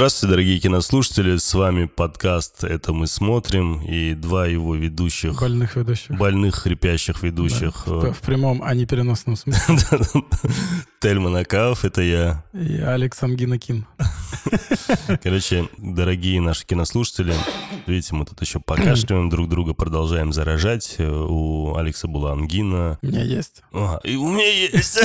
[0.00, 6.16] Здравствуйте, дорогие кинослушатели, с вами подкаст «Это мы смотрим» и два его ведущих, Больных ведущих.
[6.16, 7.86] больных, хрипящих ведущих.
[7.86, 9.76] В, в прямом, а не переносном смысле.
[11.00, 12.42] Тельман Акаов, это я.
[12.54, 13.86] И Алекс Амгинакин.
[15.22, 17.34] Короче, дорогие наши кинослушатели,
[17.86, 20.96] видите, мы тут еще покашливаем друг друга, продолжаем заражать.
[20.98, 22.98] У Алекса была ангина.
[23.02, 23.62] У меня есть.
[23.72, 25.00] А, и у меня есть.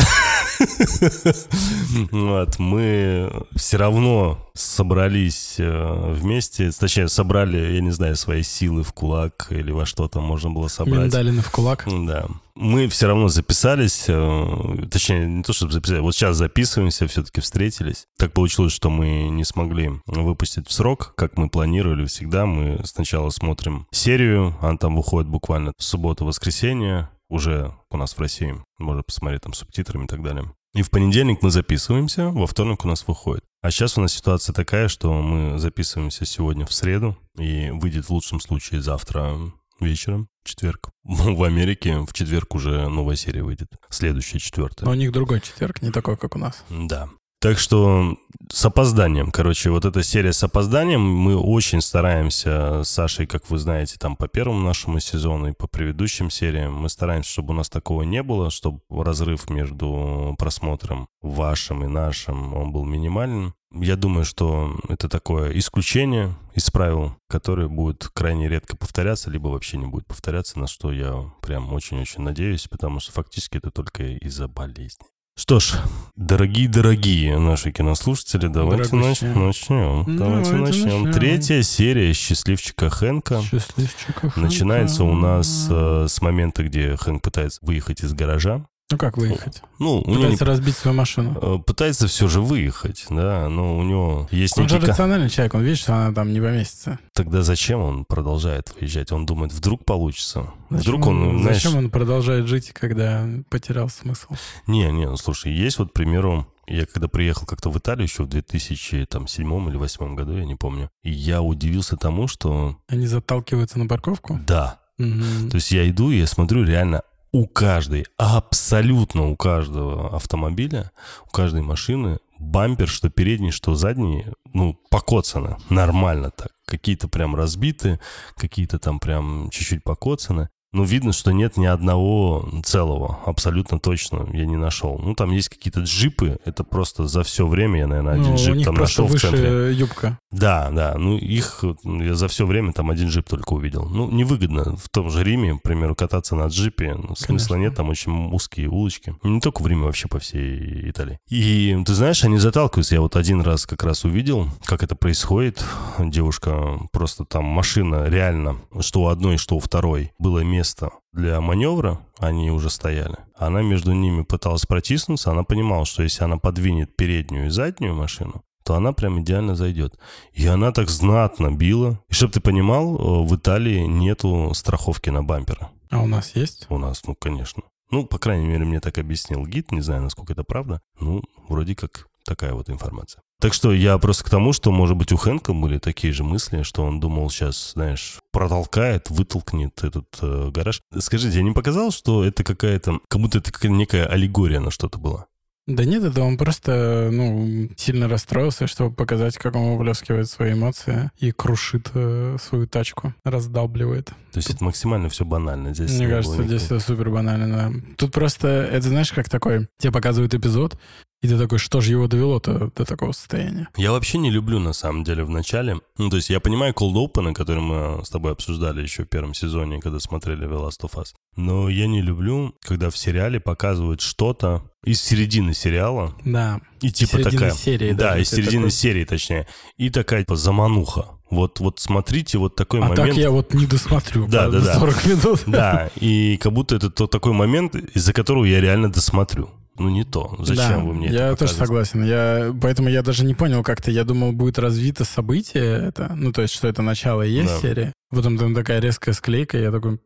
[2.12, 8.94] Вот, мы все равно собрались э, вместе, точнее, собрали, я не знаю, свои силы в
[8.94, 11.04] кулак или во что там можно было собрать.
[11.06, 11.86] Миндалины в кулак.
[11.86, 12.28] Да.
[12.56, 18.08] Мы все равно записались, э, точнее, не то, чтобы записали, вот сейчас записываемся, все-таки встретились.
[18.18, 22.46] Так получилось, что мы не смогли выпустить в срок, как мы планировали всегда.
[22.46, 28.56] Мы сначала смотрим серию, она там выходит буквально в субботу-воскресенье, уже у нас в России.
[28.80, 30.54] Можно посмотреть там субтитрами и так далее.
[30.74, 33.44] И в понедельник мы записываемся, во вторник у нас выходит.
[33.62, 38.10] А сейчас у нас ситуация такая, что мы записываемся сегодня в среду, и выйдет в
[38.12, 39.38] лучшем случае завтра
[39.80, 40.90] вечером, четверг.
[41.04, 43.68] В Америке в четверг уже новая серия выйдет.
[43.90, 44.86] Следующая, четвертая.
[44.86, 46.64] Но у них другой четверг, не такой, как у нас.
[46.70, 47.10] Да.
[47.46, 48.18] Так что
[48.52, 53.60] с опозданием, короче, вот эта серия с опозданием, мы очень стараемся с Сашей, как вы
[53.60, 57.70] знаете, там по первому нашему сезону и по предыдущим сериям, мы стараемся, чтобы у нас
[57.70, 63.54] такого не было, чтобы разрыв между просмотром вашим и нашим, он был минимален.
[63.72, 69.78] Я думаю, что это такое исключение из правил, которое будет крайне редко повторяться, либо вообще
[69.78, 74.48] не будет повторяться, на что я прям очень-очень надеюсь, потому что фактически это только из-за
[74.48, 75.06] болезни.
[75.38, 75.74] Что ж,
[76.16, 80.18] дорогие-дорогие наши кинослушатели, давайте нач- начнем.
[80.18, 81.04] Давайте, Давайте начнем.
[81.04, 81.12] начнем.
[81.12, 83.42] Третья серия «Счастливчика Хэнка».
[83.42, 84.32] Счастливчика.
[84.38, 88.66] Начинается у нас э, с момента, где Хэнк пытается выехать из гаража.
[88.92, 89.64] Ну как выехать?
[89.80, 91.36] Ну, у него не- Пытается разбить свою машину.
[91.42, 94.86] э, пытается все же выехать, да, но у него есть Он же некий...
[94.86, 97.00] ка- рациональный человек, он видит, что она там не поместится.
[97.14, 99.12] Тогда зачем он продолжает выезжать?
[99.12, 100.52] Он думает, вдруг получится.
[100.70, 101.64] Зачем Вдруг он, он, знаешь...
[101.64, 104.34] зачем он продолжает жить, когда потерял смысл?
[104.68, 108.22] Не, не, ну слушай, есть вот, к примеру, я когда приехал как-то в Италию еще
[108.22, 113.88] в 2007 или 2008 году, я не помню, я удивился тому, что Они заталкиваются на
[113.88, 114.40] парковку?
[114.46, 115.50] да, Мгм.
[115.50, 117.02] то есть я иду и я смотрю реально
[117.36, 120.92] у каждой, абсолютно у каждого автомобиля,
[121.28, 124.24] у каждой машины бампер, что передний, что задний,
[124.54, 126.52] ну, покоцано, нормально так.
[126.66, 128.00] Какие-то прям разбиты,
[128.38, 130.48] какие-то там прям чуть-чуть покоцаны.
[130.76, 135.00] Но видно, что нет ни одного целого, абсолютно точно я не нашел.
[135.02, 138.38] Ну, там есть какие-то джипы, это просто за все время я, наверное, один Ну, у
[138.38, 139.72] джип них там нашел в выше центре.
[139.72, 140.20] юбка.
[140.32, 143.86] Да, да, ну их я за все время там один джип только увидел.
[143.86, 147.56] Ну, невыгодно в том же Риме, к примеру, кататься на джипе, ну, смысла Конечно.
[147.56, 149.16] нет, там очень узкие улочки.
[149.24, 151.20] Не только в Риме, вообще по всей Италии.
[151.30, 152.96] И ты знаешь, они заталкиваются.
[152.96, 155.64] Я вот один раз как раз увидел, как это происходит.
[156.00, 160.65] Девушка, просто там машина реально, что у одной, что у второй, было место
[161.12, 163.18] для маневра, они уже стояли.
[163.36, 168.44] Она между ними пыталась протиснуться, она понимала, что если она подвинет переднюю и заднюю машину,
[168.64, 169.98] то она прям идеально зайдет.
[170.34, 172.00] И она так знатно била.
[172.10, 175.68] И чтобы ты понимал, э, в Италии нету страховки на бамперы.
[175.92, 176.66] А у нас есть?
[176.70, 177.64] У нас, ну, конечно.
[177.92, 180.82] Ну, по крайней мере, мне так объяснил гид, не знаю, насколько это правда.
[181.00, 183.22] Ну, вроде как такая вот информация.
[183.40, 186.64] Так что я просто к тому, что, может быть, у Хэнка были такие же мысли,
[186.64, 190.82] что он думал сейчас, знаешь, протолкает, вытолкнет этот э, гараж.
[191.00, 194.98] Скажите, я не показал, что это какая-то, как будто это какая-то некая аллегория на что-то
[194.98, 195.26] была?
[195.68, 201.10] Да нет, это он просто, ну, сильно расстроился, чтобы показать, как он выплескивает свои эмоции
[201.18, 204.06] и крушит э, свою тачку, раздалбливает.
[204.06, 205.74] То есть это максимально все банально.
[205.74, 207.72] Здесь не Мне кажется, здесь никакого- это супер банально, да.
[207.98, 210.78] Тут просто, это знаешь, как такой, тебе показывают эпизод,
[211.26, 213.68] и ты такой, что же его довело-то до такого состояния?
[213.76, 215.80] Я вообще не люблю, на самом деле, в начале.
[215.98, 219.34] Ну, то есть я понимаю Cold Open, который мы с тобой обсуждали еще в первом
[219.34, 221.14] сезоне, когда смотрели The Last of Us.
[221.36, 226.14] Но я не люблю, когда в сериале показывают что-то из середины сериала.
[226.24, 226.62] Да.
[226.82, 227.52] И типа середины такая...
[227.52, 229.48] серии Да, даже из середины такой- серии, точнее.
[229.78, 231.06] И такая типа замануха.
[231.32, 233.08] Вот, вот смотрите, вот такой А момент.
[233.10, 234.28] так я вот не досмотрю.
[234.28, 234.80] Да, да, да.
[234.80, 235.44] 40 минут.
[235.48, 239.50] Да, и как будто это тот такой момент, из-за которого я реально досмотрю.
[239.78, 240.36] Ну, не то.
[240.40, 242.04] Зачем Да, вы мне я это тоже согласен.
[242.06, 243.92] Я, поэтому я даже не понял как-то.
[243.92, 246.14] Я думал, будет развито событие это.
[246.16, 247.60] Ну, то есть, что это начало и есть Да.
[247.60, 247.94] серия.
[248.10, 250.00] Потом там такая резкая склейка, я такой...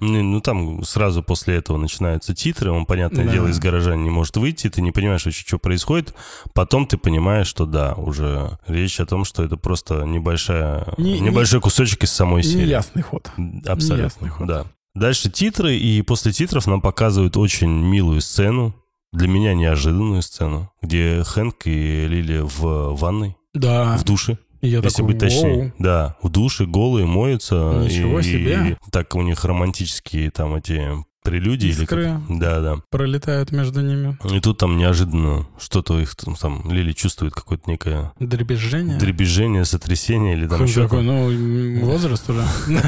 [0.00, 3.32] Ну, ну, там сразу после этого начинаются титры, он, понятное Да.
[3.32, 6.14] дело, из гаража не может выйти, ты не понимаешь вообще, что происходит.
[6.54, 11.60] Потом ты понимаешь, что да, уже речь о том, что это просто небольшая, Не- небольшой
[11.60, 12.66] кусочек из самой серии.
[12.66, 13.30] Неясный ход.
[13.66, 14.46] Абсолютно, неясный ход.
[14.46, 14.64] да.
[14.94, 18.74] Дальше титры, и после титров нам показывают очень милую сцену,
[19.12, 23.36] для меня неожиданную сцену, где Хэнк и Лили в ванной.
[23.54, 23.96] Да.
[23.98, 24.38] В душе.
[24.60, 25.56] И я Если такой, быть точнее.
[25.56, 25.72] «Воу».
[25.78, 27.54] Да, в душе голые моются.
[27.82, 28.76] Ничего и, себе.
[28.86, 30.86] и так у них романтические там эти
[31.22, 31.68] прелюдии.
[31.68, 32.20] или как- Искры.
[32.28, 32.76] Да, да.
[32.90, 34.18] Пролетают между ними.
[34.34, 38.98] И тут там неожиданно что-то их там, там Лили чувствует какое-то некое Дребезжение.
[38.98, 40.88] дребезжение, сотрясение или там Он что-то.
[40.88, 42.42] такой, ну, возраст уже.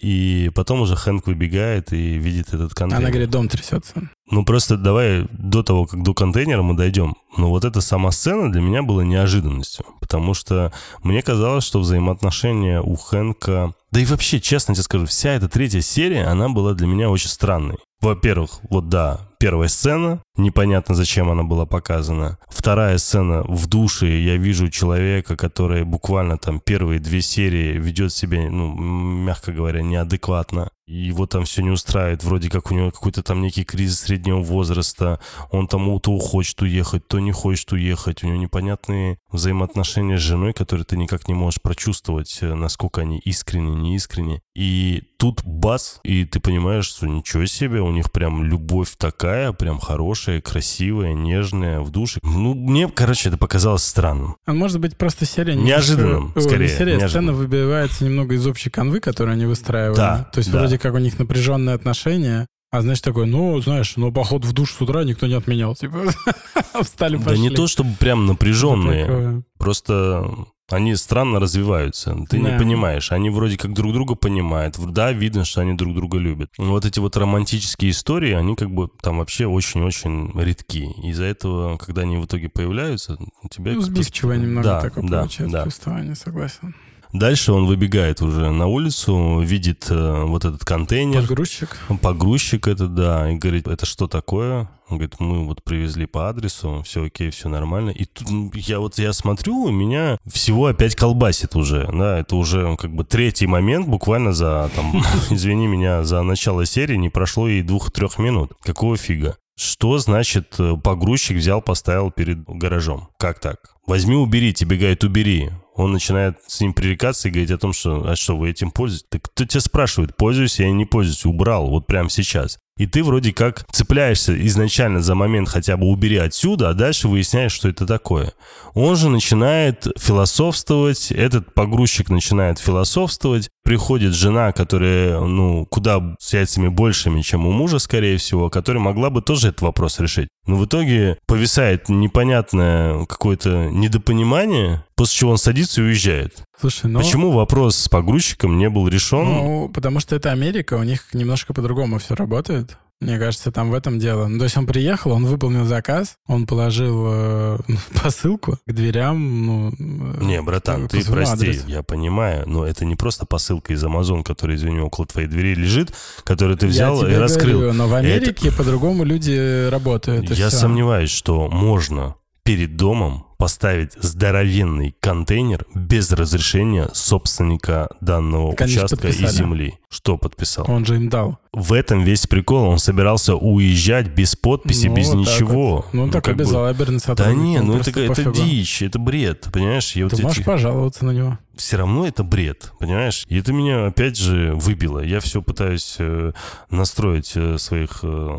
[0.00, 3.02] И потом уже Хэнк выбегает и видит этот контейнер.
[3.04, 3.94] Она говорит, дом трясется.
[4.32, 7.16] Ну просто давай до того, как до контейнера мы дойдем.
[7.36, 9.84] Но вот эта сама сцена для меня была неожиданностью.
[10.00, 13.74] Потому что мне казалось, что взаимоотношения у Хэнка...
[13.90, 17.28] Да и вообще, честно тебе скажу, вся эта третья серия, она была для меня очень
[17.28, 17.76] странной.
[18.00, 22.36] Во-первых, вот да, первая сцена, непонятно зачем она была показана.
[22.48, 28.50] Вторая сцена в душе, я вижу человека, который буквально там первые две серии ведет себя,
[28.50, 30.70] ну, мягко говоря, неадекватно.
[30.92, 35.20] Его там все не устраивает, вроде как у него какой-то там некий кризис среднего возраста,
[35.50, 40.52] он там то хочет уехать, то не хочет уехать, у него непонятные взаимоотношения с женой,
[40.52, 44.40] которые ты никак не можешь прочувствовать, э, насколько они искренне, не искренне.
[44.54, 49.78] И тут бац, и ты понимаешь, что ничего себе, у них прям любовь такая, прям
[49.78, 52.20] хорошая, красивая, нежная, в душе.
[52.22, 54.36] Ну, мне, короче, это показалось странным.
[54.44, 55.54] А может быть, просто серия...
[55.54, 57.08] немножко- Неожиданным, Ой, не скорее, серия, неожиданным.
[57.08, 59.96] сцена выбивается немного из общей канвы, которую они выстраивали.
[59.96, 60.58] Да, То есть да.
[60.58, 64.72] вроде как у них напряженные отношения, а значит такой, ну, знаешь, ну, поход в душ
[64.72, 65.74] с утра никто не отменял.
[65.74, 65.98] Типа,
[66.82, 67.40] встали, Да пошли.
[67.40, 69.42] не то, чтобы прям напряженные, Такое.
[69.58, 70.24] Просто
[70.70, 72.16] они странно развиваются.
[72.30, 72.58] Ты не Да.
[72.58, 73.12] понимаешь.
[73.12, 74.76] Они вроде как друг друга понимают.
[74.90, 76.48] Да, видно, что они друг друга любят.
[76.56, 80.86] Но Вот эти вот романтические истории, они как бы там вообще очень-очень редки.
[81.04, 83.72] Из-за этого, когда они в итоге появляются, у тебя...
[83.72, 85.62] Ну, сбивчивое немного Да, такое да, получается да.
[85.64, 86.74] повествование, согласен.
[87.12, 91.20] Дальше он выбегает уже на улицу, видит э, вот этот контейнер.
[91.20, 91.78] Погрузчик.
[92.00, 94.70] Погрузчик это, да, и говорит, это что такое?
[94.88, 97.90] Он говорит, мы вот привезли по адресу, все окей, все нормально.
[97.90, 102.76] И тут я вот я смотрю, и меня всего опять колбасит уже, да, это уже
[102.76, 107.60] как бы третий момент, буквально за, там, извини меня, за начало серии не прошло и
[107.60, 108.52] двух-трех минут.
[108.62, 109.36] Какого фига?
[109.54, 113.08] Что значит э, погрузчик взял, поставил перед гаражом?
[113.18, 113.74] Как так?
[113.86, 115.50] Возьми, убери, тебе говорит, убери.
[115.74, 119.06] Он начинает с ним пререкаться и говорить о том, что, а что, вы этим пользуетесь?
[119.08, 121.24] Так кто тебя спрашивает, пользуюсь я или не пользуюсь?
[121.24, 122.58] Убрал, вот прямо сейчас.
[122.78, 127.52] И ты вроде как цепляешься изначально за момент хотя бы убери отсюда, а дальше выясняешь,
[127.52, 128.32] что это такое.
[128.74, 136.68] Он же начинает философствовать, этот погрузчик начинает философствовать, приходит жена, которая, ну, куда с яйцами
[136.68, 140.28] большими, чем у мужа, скорее всего, которая могла бы тоже этот вопрос решить.
[140.46, 146.42] Но в итоге повисает непонятное какое-то недопонимание, после чего он садится и уезжает.
[146.62, 147.00] Слушай, ну...
[147.00, 149.24] Почему вопрос с погрузчиком не был решен?
[149.24, 152.78] Ну, потому что это Америка, у них немножко по-другому все работает.
[153.00, 154.28] Мне кажется, там в этом дело.
[154.28, 157.58] Ну, то есть он приехал, он выполнил заказ, он положил э,
[158.00, 159.44] посылку к дверям.
[159.44, 161.66] Ну, э, Не, братан, ты прости, адресу.
[161.66, 165.92] я понимаю, но это не просто посылка из Amazon, которая, извини, около твоей двери лежит,
[166.22, 167.58] которую ты взял Я и раскрыл.
[167.58, 170.30] говорю, но в Америке по-другому люди работают.
[170.30, 170.58] Я всё.
[170.58, 179.10] сомневаюсь, что можно перед домом поставить здоровенный контейнер без разрешения собственника данного ж участка и
[179.10, 179.32] подписали.
[179.36, 179.74] земли.
[179.90, 180.64] Что подписал?
[180.70, 181.38] Он же им дал.
[181.52, 182.68] В этом весь прикол.
[182.68, 185.74] Он собирался уезжать без подписи, Ну, без вот ничего.
[185.76, 185.86] вот.
[185.92, 187.36] Ну, такой как бы- безалаберный Да сотрудник.
[187.42, 189.94] не, ему ну это, это дичь, это бред, понимаешь?
[189.96, 191.38] Я вот Ты эти- можешь пожаловаться на него.
[191.56, 193.26] все равно это бред, понимаешь?
[193.28, 195.00] И это меня опять же выбило.
[195.00, 196.32] Я все пытаюсь э,
[196.70, 197.98] настроить э, своих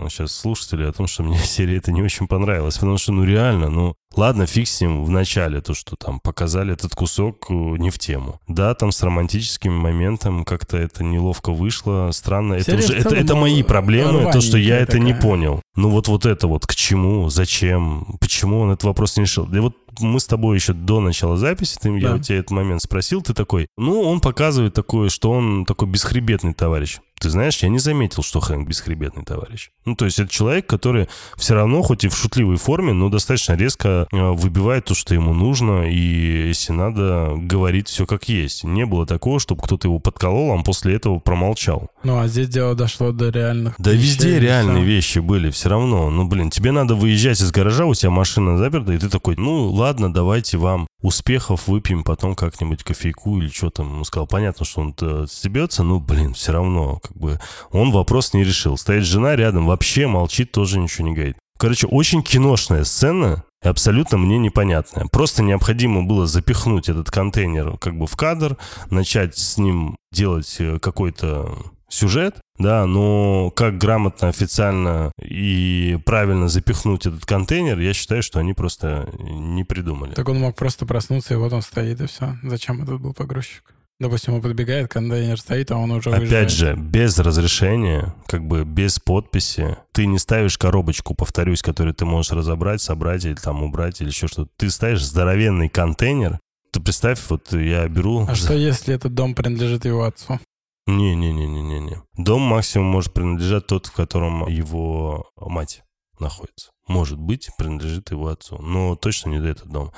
[0.10, 3.70] сейчас слушателей о том, что мне серия это не очень понравилась, потому что, ну реально,
[3.70, 7.90] ну ладно, фиг с ним в начале, то, что там показали этот кусок э, не
[7.90, 8.40] в тему.
[8.48, 12.54] Да, там с романтическим моментом как-то это неловко вышло, странно.
[12.54, 15.62] Это, уже, это, это мои э, проблемы, то, что я это не понял.
[15.76, 19.46] Ну вот, вот это вот, к чему, зачем, почему он этот вопрос не решил.
[19.46, 22.16] Да вот мы с тобой еще до начала записи, ты, я Да.
[22.16, 26.54] у тебя этот момент спросил, ты такой, ну, он показывает такое, что он такой бесхребетный
[26.54, 27.00] товарищ.
[27.20, 29.70] Ты знаешь, я не заметил, что Хэнк бесхребетный товарищ.
[29.86, 31.08] Ну, то есть это человек, который
[31.38, 35.34] все равно, хоть и в шутливой форме, но достаточно резко э, выбивает то, что ему
[35.34, 38.66] нужно, и если надо, говорит все как есть.
[38.66, 41.90] Не было такого, чтобы кто-то его подколол, а он после этого промолчал.
[42.04, 46.10] Ну, а здесь дело дошло до реальных Да вещей, везде реальные вещи были, все равно.
[46.10, 49.70] Ну, блин, тебе надо выезжать из гаража, у тебя машина заперта, и ты такой, ну,
[49.72, 53.98] ладно, давайте вам успехов выпьем потом как-нибудь кофейку или что там.
[53.98, 57.40] Он сказал, понятно, что он э, стебется, ну, блин, все равно, как бы,
[57.72, 58.78] он вопрос не решил.
[58.78, 61.38] Стоит жена рядом, вообще молчит, тоже ничего не говорит.
[61.58, 65.08] Короче, очень киношная сцена, абсолютно мне непонятная.
[65.08, 68.58] Просто необходимо было запихнуть этот контейнер как бы в кадр,
[68.90, 71.58] начать с ним делать э, какой-то
[71.94, 78.54] сюжет, да, но как грамотно, официально и правильно запихнуть этот контейнер, я считаю, что они
[78.54, 80.14] просто не придумали.
[80.14, 82.38] Так он мог просто проснуться, и вот он стоит, и все.
[82.44, 83.64] Зачем этот был погрузчик?
[84.00, 86.52] Допустим, он подбегает, контейнер стоит, а он уже Опять выезжает.
[86.52, 92.32] же, без разрешения, как бы без подписи, ты не ставишь коробочку, повторюсь, которую ты можешь
[92.32, 94.50] разобрать, собрать или там убрать или еще что-то.
[94.58, 96.40] Ты ставишь здоровенный контейнер.
[96.72, 98.26] Ты представь, вот я беру...
[98.28, 100.40] А что, если этот дом принадлежит его отцу?
[100.86, 102.02] Не-не-не-не-не-не.
[102.18, 105.84] Дом максимум может принадлежать тот, в котором его мать
[106.20, 106.72] находится.
[106.88, 108.58] Может быть, принадлежит его отцу.
[108.62, 109.92] Но точно не этот дом.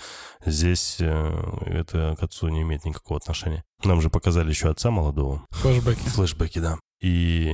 [0.45, 3.63] Здесь э, это к отцу не имеет никакого отношения.
[3.83, 5.45] Нам же показали еще отца молодого.
[5.51, 5.99] Флэшбэки.
[5.99, 6.77] Флэшбэки, да.
[7.01, 7.53] И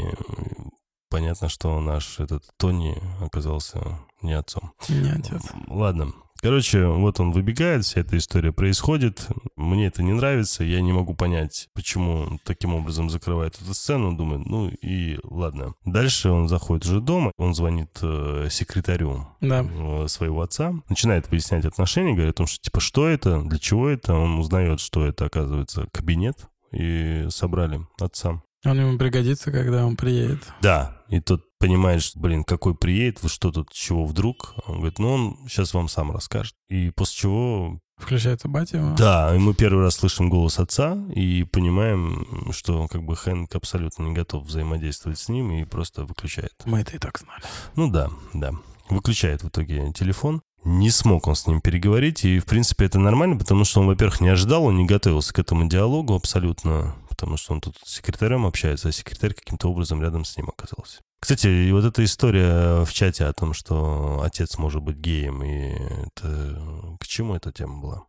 [1.10, 4.74] понятно, что наш этот Тони оказался не отцом.
[4.90, 5.44] Не отец.
[5.68, 6.14] Ладно.
[6.42, 9.28] Короче, вот он выбегает, вся эта история происходит.
[9.56, 14.16] Мне это не нравится, я не могу понять, почему он таким образом закрывает эту сцену.
[14.16, 15.76] Думаю, ну и ладно.
[15.86, 19.64] Дальше он заходит уже дома, он звонит э, секретарю Да.
[19.64, 23.88] э, своего отца, начинает выяснять отношения, говорит о том, что типа что это, для чего
[23.88, 24.14] это.
[24.16, 28.42] Он узнает, что это оказывается кабинет, и собрали отца.
[28.64, 30.40] Он ему пригодится, когда он приедет.
[30.62, 34.54] Да, и тот понимает, что, блин, какой приедет, вы что тут, чего вдруг?
[34.68, 36.54] Он говорит, ну он сейчас вам сам расскажет.
[36.70, 38.96] И после чего, Включается батя его.
[38.96, 44.04] да, и мы первый раз слышим голос отца и понимаем, что как бы Хэнк абсолютно
[44.04, 46.54] не готов взаимодействовать с ним и просто выключает.
[46.66, 47.42] Мы это и так знали.
[47.76, 48.52] Ну да, да.
[48.90, 50.42] Выключает в итоге телефон.
[50.64, 54.22] Не смог он с ним переговорить, и, в принципе, это нормально, потому что он, во-первых,
[54.22, 58.46] не ожидал, он не готовился к этому диалогу абсолютно, потому что он тут с секретарем
[58.46, 61.02] общается, а секретарь каким-то образом рядом с ним оказался.
[61.20, 65.74] Кстати, и вот эта история в чате о том, что отец может быть геем, и
[66.08, 66.98] это...
[67.00, 68.04] К чему эта тема была?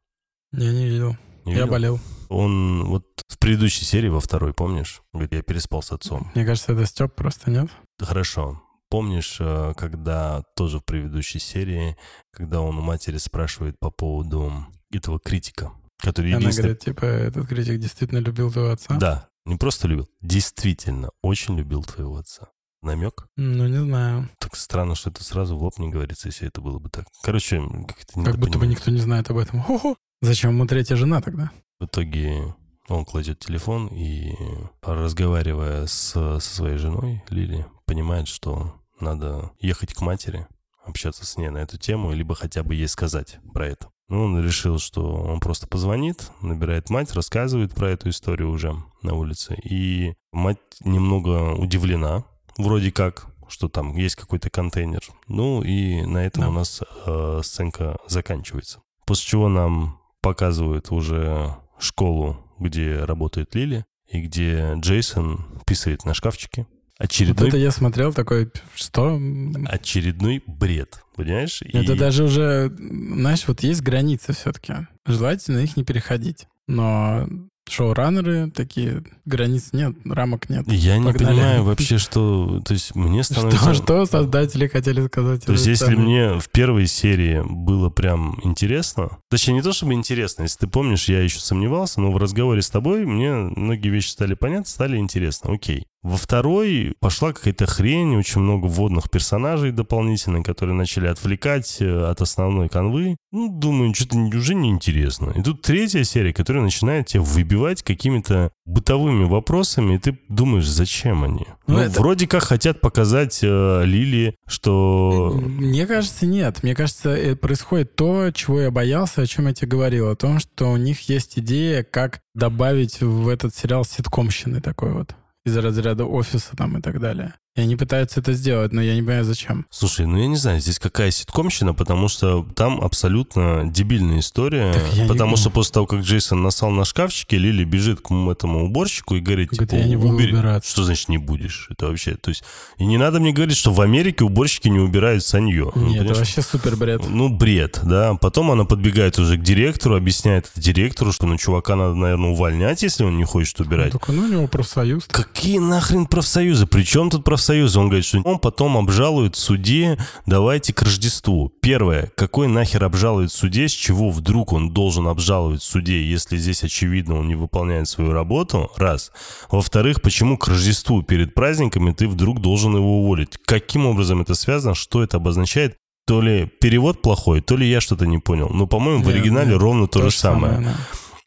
[0.53, 1.17] Я не видел.
[1.45, 1.71] Не Я видел?
[1.73, 2.01] болел.
[2.29, 5.03] Он вот в предыдущей серии, во второй, помнишь?
[5.13, 6.31] Говорит, я переспал с отцом.
[6.35, 7.69] Мне кажется, это Степ просто, нет?
[7.99, 8.63] Хорошо.
[8.89, 11.97] Помнишь, э, когда тоже в предыдущей серии,
[12.31, 14.53] когда он у матери спрашивает по поводу
[14.91, 16.63] этого критика, который Она единственный...
[16.65, 18.97] говорит, типа, этот критик действительно любил твоего отца?
[18.97, 22.49] Да, не просто любил, действительно очень любил твоего отца.
[22.83, 23.29] Намек?
[23.37, 24.29] Ну, не знаю.
[24.39, 27.07] Так странно, что это сразу в лоб не говорится, если это было бы так.
[27.23, 29.63] Короче, как-то Как будто бы никто не знает об этом.
[29.63, 29.97] Хо-хо.
[30.21, 31.53] Зачем ему третья жена тогда?
[31.79, 32.55] В итоге
[32.89, 34.35] он кладет телефон и,
[34.83, 40.47] разговаривая с, со своей женой, Лили, понимает, что надо ехать к матери,
[40.85, 43.92] общаться с ней на эту тему, либо хотя бы ей сказать про это.
[44.09, 49.15] Ну, он решил, что он просто позвонит, набирает мать, рассказывает про эту историю уже на
[49.15, 49.57] улице.
[49.65, 52.25] И мать немного удивлена,
[52.59, 55.01] вроде как, что там есть какой-то контейнер.
[55.29, 56.49] Ну, и на этом Да.
[56.49, 58.81] у нас э, сценка заканчивается.
[59.07, 66.67] После чего нам показывают уже школу, где работает Лили, и где Джейсон писает на шкафчике.
[67.03, 69.21] Вот Очередной, это я смотрел такой, что?
[69.67, 71.61] очередной бред, понимаешь?
[71.63, 74.75] Это И- даже уже, знаешь, вот есть границы все-таки.
[75.07, 76.47] Желательно их не переходить.
[76.69, 77.29] Но
[77.69, 80.65] шоураннеры такие, границ нет, рамок нет.
[80.71, 81.35] Я не Погнали.
[81.35, 82.61] понимаю вообще, что...
[82.65, 83.75] То есть мне становится...
[83.75, 85.45] Что, что создатели хотели сказать?
[85.45, 86.05] То есть, если сценой?
[86.05, 91.09] мне в первой серии было прям интересно, точнее, не то чтобы интересно, если ты помнишь,
[91.09, 95.53] я еще сомневался, но в разговоре с тобой мне многие вещи стали понятны, стали интересно,
[95.53, 95.87] окей.
[96.03, 102.21] Во второй пошла какая-то хрень, очень много вводных персонажей дополнительных, которые начали отвлекать э, от
[102.21, 103.17] основной канвы.
[103.31, 105.31] Ну, думаю, что-то уже неинтересно.
[105.37, 111.23] И тут третья серия, которая начинает тебя выбивать какими-то бытовыми вопросами, и ты думаешь, зачем
[111.23, 111.47] они?
[111.69, 115.33] Ну, Ну, это- вроде как хотят показать э, Лили, что...
[115.41, 116.65] Мне кажется, нет.
[116.65, 120.09] Мне кажется, э, происходит то, чего я боялся, о чем я тебе говорил.
[120.11, 125.15] О том, что у них есть идея, как добавить в этот сериал ситкомщины такой вот.
[125.45, 127.35] Из разряда офиса там и так далее.
[127.55, 129.67] И они пытаются это сделать, но я не понимаю, зачем.
[129.69, 134.75] Слушай, ну я не знаю, здесь какая ситкомщина, потому что там абсолютно дебильная история.
[135.07, 139.21] Потому что после того, как Джейсон насал на шкафчике, Лили бежит к этому уборщику и
[139.21, 140.33] говорит, типа, «Я не буду «Убери».
[140.33, 140.71] убираться.
[140.71, 141.67] Что значит не будешь?
[141.71, 142.43] Это вообще, то есть...
[142.79, 145.73] И не надо мне говорить, что в Америке уборщики не убирают санье.
[145.75, 146.19] Ну, Нет, это понимаешь?
[146.21, 147.03] вообще супер бред.
[147.07, 148.15] Ну, бред, да.
[148.15, 153.05] Потом она подбегает уже к директору, объясняет директору, что ну чувака надо, наверное, увольнять, если
[153.05, 153.93] он не хочет убирать.
[153.93, 155.05] Только, ну, у него профсоюз.
[155.11, 156.67] Какие нахрен профсоюзы?
[156.67, 157.42] При чем тут профсоюзы?
[157.51, 161.53] Он говорит, что он потом обжалует в суде, давайте к Рождеству.
[161.61, 166.37] Первое, какой нахер обжалует в суде, с чего вдруг он должен обжаловать в суде, если
[166.37, 168.71] здесь очевидно он не выполняет свою работу?
[168.77, 169.13] Раз.
[169.51, 173.39] Во-вторых, почему к Рождеству перед праздниками ты вдруг должен его уволить?
[173.45, 174.75] Каким образом это связано?
[174.75, 175.77] Что это обозначает?
[176.07, 178.49] То ли перевод плохой, то ли я что-то не понял.
[178.49, 180.59] Но, по-моему, в оригинале ровно то, же самое.
[180.61, 180.77] да.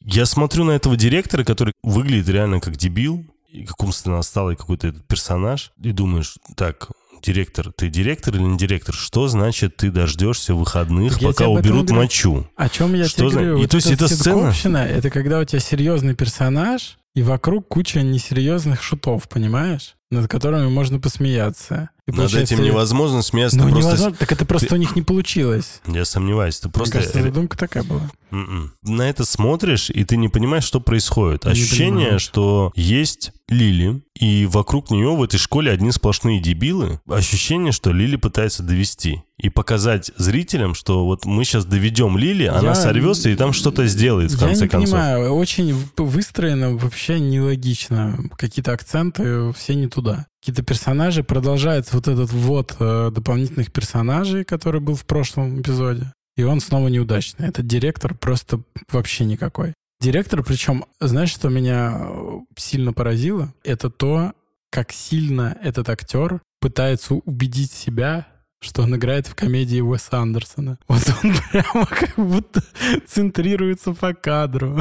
[0.07, 3.25] Я смотрю на этого директора, который выглядит реально как дебил.
[3.63, 6.89] Как умственно отсталый какой-то этот персонаж, и думаешь, так,
[7.23, 8.93] директор, ты директор или не директор?
[8.93, 12.03] Что значит ты дождешься выходных, Так пока уберут говорю.
[12.03, 12.47] мочу?
[12.55, 13.57] О чем я Что тебе за- говорю?
[13.57, 14.53] и Вот то есть эта сцена-
[14.85, 19.95] это когда у тебя серьезный персонаж, и вокруг куча несерьезных шутов, понимаешь?
[20.15, 21.89] Над которыми можно посмеяться.
[22.07, 23.57] И Над этим невозможно смеяться.
[23.57, 23.79] Ну, просто...
[23.79, 24.15] невозможно.
[24.17, 25.81] Так это просто ты- у них не получилось.
[25.87, 26.59] Я сомневаюсь.
[26.59, 26.97] Ты просто...
[26.97, 28.11] Мне кажется, задумка такая была.
[28.31, 28.73] М-м.
[28.83, 31.45] На это смотришь, и ты не понимаешь, что происходит.
[31.45, 36.99] Не Ощущение, что есть Лили, и вокруг нее в этой школе одни сплошные дебилы.
[37.09, 39.23] Ощущение, что Лили пытается довести.
[39.39, 43.87] И показать зрителям, что вот мы сейчас доведем Лили, она Я- сорвется и там что-то
[43.87, 44.91] сделает в Я конце не концов.
[44.91, 48.17] понимаю, очень выстроено вообще нелогично.
[48.37, 50.04] Какие-то акценты все не туда.
[50.41, 56.13] Какие-то персонажи, продолжается вот этот ввод э, дополнительных персонажей, который был в прошлом эпизоде.
[56.37, 57.47] И он снова неудачный.
[57.47, 59.73] Этот директор просто вообще никакой.
[60.01, 63.53] Директор, причем, знаешь, что меня э, сильно поразило?
[63.63, 64.33] Это то,
[64.69, 68.27] как сильно этот актер пытается убедить себя,
[68.61, 70.77] что он играет в комедии Уэса Андерсона.
[70.87, 72.63] Вот он прямо как будто
[73.07, 74.79] центрируется по кадру.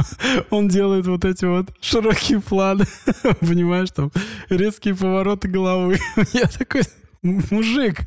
[0.49, 2.85] Он делает вот эти вот широкие планы,
[3.41, 4.11] понимаешь, там
[4.49, 5.99] резкие повороты головы.
[6.33, 6.81] Я такой,
[7.21, 8.01] мужик,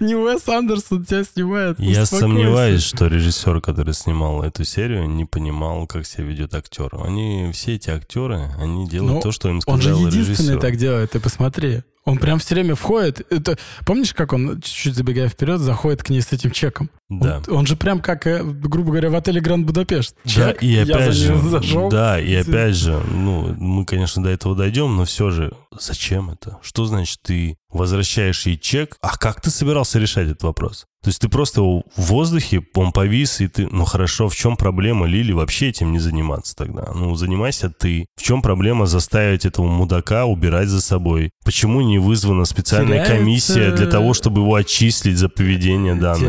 [0.00, 1.78] не Уэс Андерсон тебя снимает.
[1.78, 2.16] Я успокойся».
[2.18, 6.90] сомневаюсь, что режиссер, который снимал эту серию, не понимал, как себя ведет актер.
[7.04, 10.60] Они, все эти актеры, они делают Ну, то, что им Он же сказал единственный режиссер.
[10.60, 11.82] так делает, ты посмотри.
[12.10, 13.24] Он прям все время входит.
[13.32, 16.90] Это, помнишь, как он, чуть-чуть забегая вперед, заходит к ней с этим чеком?
[17.10, 17.42] Он- Да.
[17.48, 20.14] Он, же прям как, э, грубо говоря, в отеле Гранд Будапешт.
[20.24, 21.88] Да, Чек, и опять же, зашел.
[21.90, 26.58] да, и опять же, ну, мы, конечно, до этого дойдем, но все же, зачем это?
[26.62, 28.96] Что значит ты возвращаешь ей чек?
[29.00, 30.86] А как ты собирался решать этот вопрос?
[31.02, 35.06] То есть ты просто в воздухе, он повис, и ты, ну хорошо, в чем проблема
[35.06, 36.90] Лили вообще этим не заниматься тогда?
[36.94, 38.06] Ну, занимайся ты.
[38.16, 41.30] В чем проблема заставить этого мудака убирать за собой?
[41.42, 46.28] Почему не вызвана специальная Теряется- комиссия для того, чтобы его отчислить за поведение данное?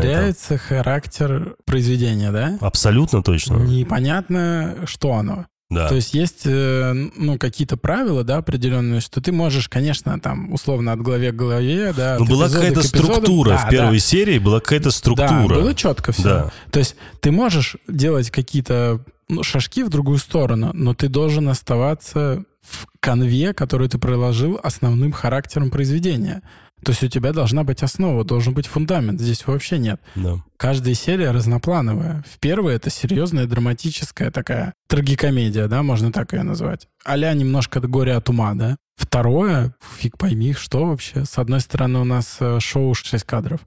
[0.78, 2.58] Характер произведения, да?
[2.60, 3.56] Абсолютно точно.
[3.56, 5.46] Непонятно, что оно.
[5.72, 5.88] Да.
[5.88, 10.92] То есть есть, э, ну, какие-то правила, да, определенные, что ты можешь, конечно, там, условно,
[10.92, 13.50] от главе к главе, да, Ну, от была какая-то структура.
[13.50, 14.00] Да, в первой да.
[14.00, 15.48] серии была какая-то структура.
[15.48, 16.22] Да, было четко все.
[16.22, 16.52] Да.
[16.70, 22.44] То есть ты можешь делать какие-то ну, шажки в другую сторону, но ты должен оставаться
[22.62, 26.42] в конве, который ты проложил основным характером произведения.
[26.84, 29.20] То есть у тебя должна быть основа, должен быть фундамент.
[29.20, 30.00] Здесь вообще нет.
[30.16, 30.38] Да.
[30.56, 32.24] Каждая серия разноплановая.
[32.28, 36.88] В первой это серьезная драматическая такая трагикомедия, да, можно так ее назвать.
[37.06, 38.76] Аля немножко горе от ума, да.
[38.96, 41.24] Второе, фиг пойми, что вообще.
[41.24, 43.60] С одной стороны у нас э, шоу 6 кадров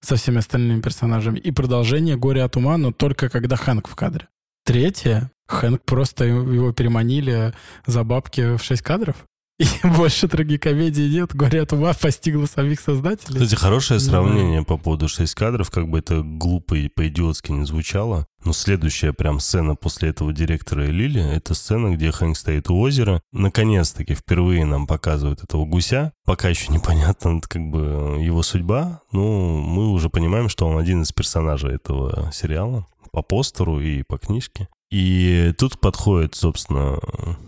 [0.00, 1.38] со всеми остальными персонажами.
[1.38, 4.28] И продолжение горе от ума, но только когда Хэнк в кадре.
[4.64, 7.52] Третье, Хэнк просто его переманили
[7.86, 9.16] за бабки в 6 кадров.
[9.60, 13.40] И больше трагикомедии нет, горе от ума постигло самих создателей.
[13.40, 17.66] Кстати, хорошее Не сравнение по поводу 6 кадров, как бы это глупо и по-идиотски не
[17.66, 18.26] звучало.
[18.42, 22.78] Но следующая прям сцена после этого директора и Лили, это сцена, где Хэнк стоит у
[22.80, 23.20] озера.
[23.32, 26.14] Наконец-таки впервые нам показывают этого гуся.
[26.24, 31.12] Пока еще непонятно как бы его судьба, но мы уже понимаем, что он один из
[31.12, 34.68] персонажей этого сериала по постеру и по книжке.
[34.90, 36.98] И тут подходит, собственно,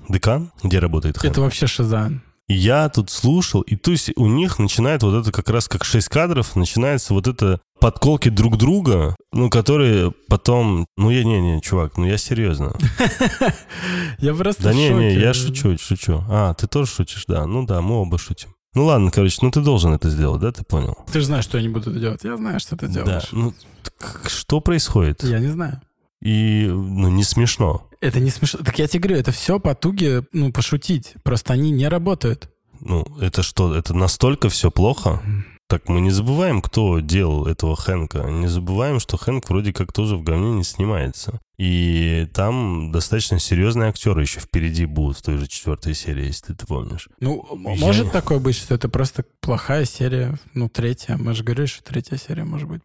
[0.09, 1.33] декан, где работает Хэнк.
[1.33, 2.13] Это вообще шиза.
[2.49, 5.85] И я тут слушал, и то есть у них начинает вот это как раз как
[5.85, 10.87] 6 кадров, начинается вот это подколки друг друга, ну, которые потом...
[10.97, 12.77] Ну, я не-не, чувак, ну я серьезно.
[14.19, 16.23] Я просто Да не-не, я шучу, шучу.
[16.29, 17.47] А, ты тоже шутишь, да?
[17.47, 18.51] Ну да, мы оба шутим.
[18.75, 20.97] Ну ладно, короче, ну ты должен это сделать, да, ты понял?
[21.13, 22.25] Ты же знаешь, что я не буду это делать.
[22.25, 23.29] Я знаю, что ты Да, делаешь.
[23.33, 23.53] ну
[23.83, 25.25] так что происходит?
[25.25, 25.81] Я не знаю.
[26.23, 27.89] И, ну, не смешно.
[28.01, 28.61] Это не смешно.
[28.65, 31.15] Так я тебе говорю, это все потуги, ну, пошутить.
[31.25, 32.49] Просто они не работают.
[32.81, 35.21] Ну, это что, это настолько все плохо?
[35.69, 38.25] Так мы не забываем, кто делал этого Хэнка.
[38.29, 41.41] Не забываем, что Хэнк вроде как тоже в говне не снимается.
[41.59, 46.67] И там достаточно серьезные актеры еще впереди будут в той же четвертой серии, если ты
[46.67, 47.09] помнишь.
[47.21, 51.17] Ну, Я может такое быть, что это просто плохая серия, ну, третья.
[51.17, 52.83] Мы же говорили, что третья серия может быть.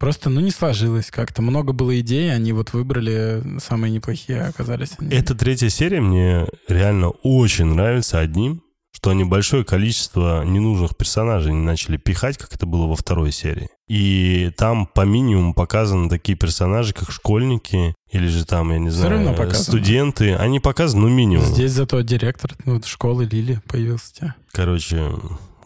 [0.00, 1.42] Просто, ну, не сложилось как-то.
[1.42, 5.14] Много было идей, они вот выбрали самые неплохие, а оказались они.
[5.14, 11.60] Эта третья серия мне реально очень нравится одним, что они большое количество ненужных персонажей не
[11.60, 13.68] начали пихать, как это было во второй серии.
[13.88, 19.18] И там по минимуму показаны такие персонажи, как школьники, или же там, я не равно
[19.18, 19.64] знаю, показано.
[19.64, 20.34] студенты.
[20.34, 21.44] Они показаны, ну, минимум.
[21.44, 24.34] Здесь зато директор ну, школы Лили появился.
[24.50, 25.12] Короче,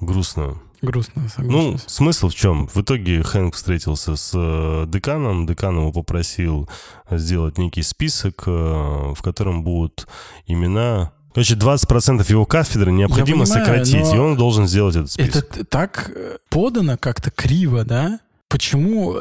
[0.01, 0.61] грустно.
[0.85, 1.85] Грустно, Ну, соглашусь.
[1.87, 2.69] смысл в чем?
[2.69, 5.47] В итоге Хэнк встретился с э, деканом.
[5.47, 6.69] Декан его попросил
[7.11, 10.07] сделать некий список, э, в котором будут
[10.47, 15.45] имена Короче, 20% его кафедры необходимо понимаю, сократить, и он должен сделать этот список.
[15.45, 18.21] Это так э, подано как-то криво, да?
[18.49, 19.17] Почему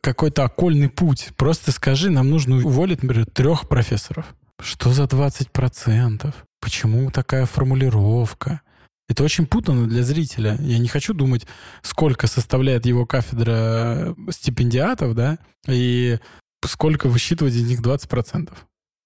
[0.00, 1.30] какой-то окольный путь?
[1.36, 4.26] Просто скажи, нам нужно уволить, например, трех профессоров.
[4.60, 6.32] Что за 20%?
[6.60, 8.60] Почему такая формулировка?
[9.08, 10.56] Это очень путано для зрителя.
[10.60, 11.46] Я не хочу думать,
[11.82, 15.38] сколько составляет его кафедра стипендиатов, да,
[15.68, 16.18] и
[16.64, 18.52] сколько высчитывать из них 20%.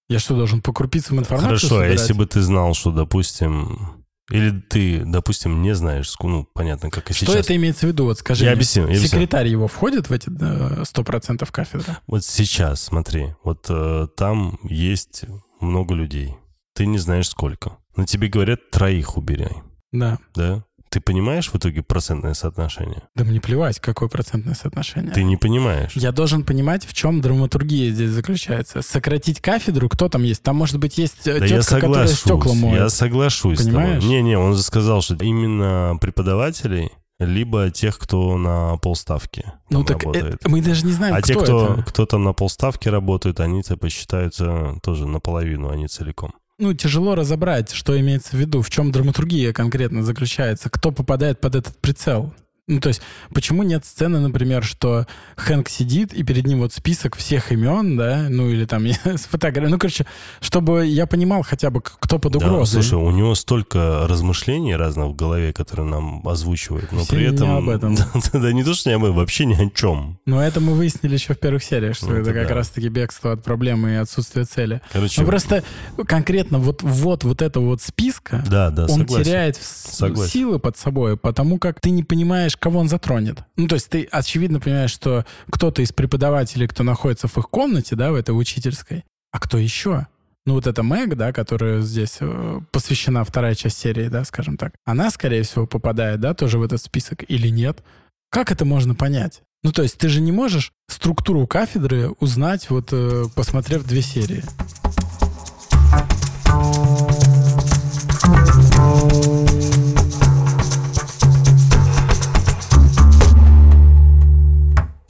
[0.09, 2.01] Я что, должен по крупицам информацию Хорошо, а собирать?
[2.01, 4.05] если бы ты знал, что, допустим...
[4.31, 7.47] Или ты, допустим, не знаешь, ну, понятно, как и Что сейчас.
[7.47, 8.05] это имеется в виду?
[8.05, 8.59] Вот скажи Я мне.
[8.59, 9.09] объясню, я объясню.
[9.09, 11.97] Секретарь его входит в эти э, 100% кафедры?
[12.07, 15.25] Вот сейчас, смотри, вот э, там есть
[15.61, 16.37] много людей.
[16.75, 17.79] Ты не знаешь сколько.
[17.97, 19.63] Но тебе говорят, троих убирай.
[19.93, 20.19] Да.
[20.35, 20.65] Да?
[20.91, 23.03] Ты понимаешь в итоге процентное соотношение?
[23.15, 25.13] Да мне плевать, какое процентное соотношение.
[25.13, 25.93] Ты не понимаешь.
[25.95, 28.83] Я должен понимать, в чем драматургия здесь заключается.
[28.83, 30.43] Сократить кафедру, кто там есть?
[30.43, 32.19] Там, может быть, есть э, Да тетка, я которая соглашусь.
[32.19, 32.81] стекла моет.
[32.81, 33.59] Я соглашусь.
[33.63, 34.03] Понимаешь?
[34.03, 40.35] Не-не, он же сказал, что именно преподавателей, либо тех, кто на полставки ну так работает.
[40.37, 41.83] это- мы даже не знаем, а кто те, кто, это.
[41.85, 46.33] кто там на полставки работают, они типа считаются тоже наполовину, а не целиком.
[46.61, 51.55] Ну, тяжело разобрать, что имеется в виду, в чем драматургия конкретно заключается, кто попадает под
[51.55, 52.35] этот прицел.
[52.71, 53.03] Ну, то есть,
[53.35, 55.07] почему нет сцены, например, что
[55.37, 59.71] Хэнк сидит, и перед ним вот список всех имен, да, ну, или там с фотографией.
[59.73, 60.07] Ну, короче,
[60.41, 62.83] чтобы я понимал хотя бы, кто под Да, угрозой.
[62.83, 67.35] слушай, у него столько размышлений разных в голове, которые нам озвучивают, но Все при не
[67.35, 67.51] этом...
[67.57, 67.97] об этом.
[68.33, 70.19] Да, да не то, что не об этом, вообще ни о чем.
[70.27, 72.55] Но это мы выяснили еще в первых сериях, что Ну, это это как да.
[72.55, 74.81] раз-таки бегство от проблемы и отсутствие цели.
[74.93, 75.65] Короче, Ну, просто
[76.07, 79.25] конкретно вот, вот, вот этого вот списка, да, да, он согласен.
[79.25, 80.31] теряет Согласен.
[80.31, 83.39] силы под собой, потому как ты не понимаешь, кого он затронет.
[83.57, 87.97] Ну, то есть ты очевидно понимаешь, что кто-то из преподавателей, кто находится в их комнате,
[87.97, 90.07] да, в этой учительской, а кто еще?
[90.47, 94.73] Ну, вот эта Мэг, да, которая здесь э, посвящена вторая часть серии, да, скажем так,
[94.85, 97.83] она, скорее всего, попадает, да, тоже в этот список или нет?
[98.31, 99.43] Как это можно понять?
[99.63, 104.43] Ну, то есть ты же не можешь структуру кафедры узнать, вот э, посмотрев две серии.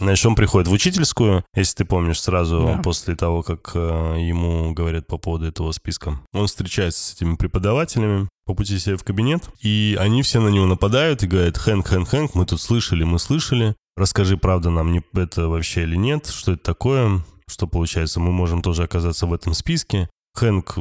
[0.00, 2.82] Значит, он приходит в учительскую, если ты помнишь, сразу Да.
[2.82, 6.18] после того, как э, ему говорят по поводу этого списка.
[6.32, 10.64] Он встречается с этими преподавателями по пути себе в кабинет, и они все на него
[10.66, 15.02] нападают и говорят, Хэнк, Хэнк, Хэнк, мы тут слышали, мы слышали, расскажи, правда нам не
[15.14, 19.52] это вообще или нет, что это такое, что получается, мы можем тоже оказаться в этом
[19.54, 20.08] списке.
[20.34, 20.78] Хэнк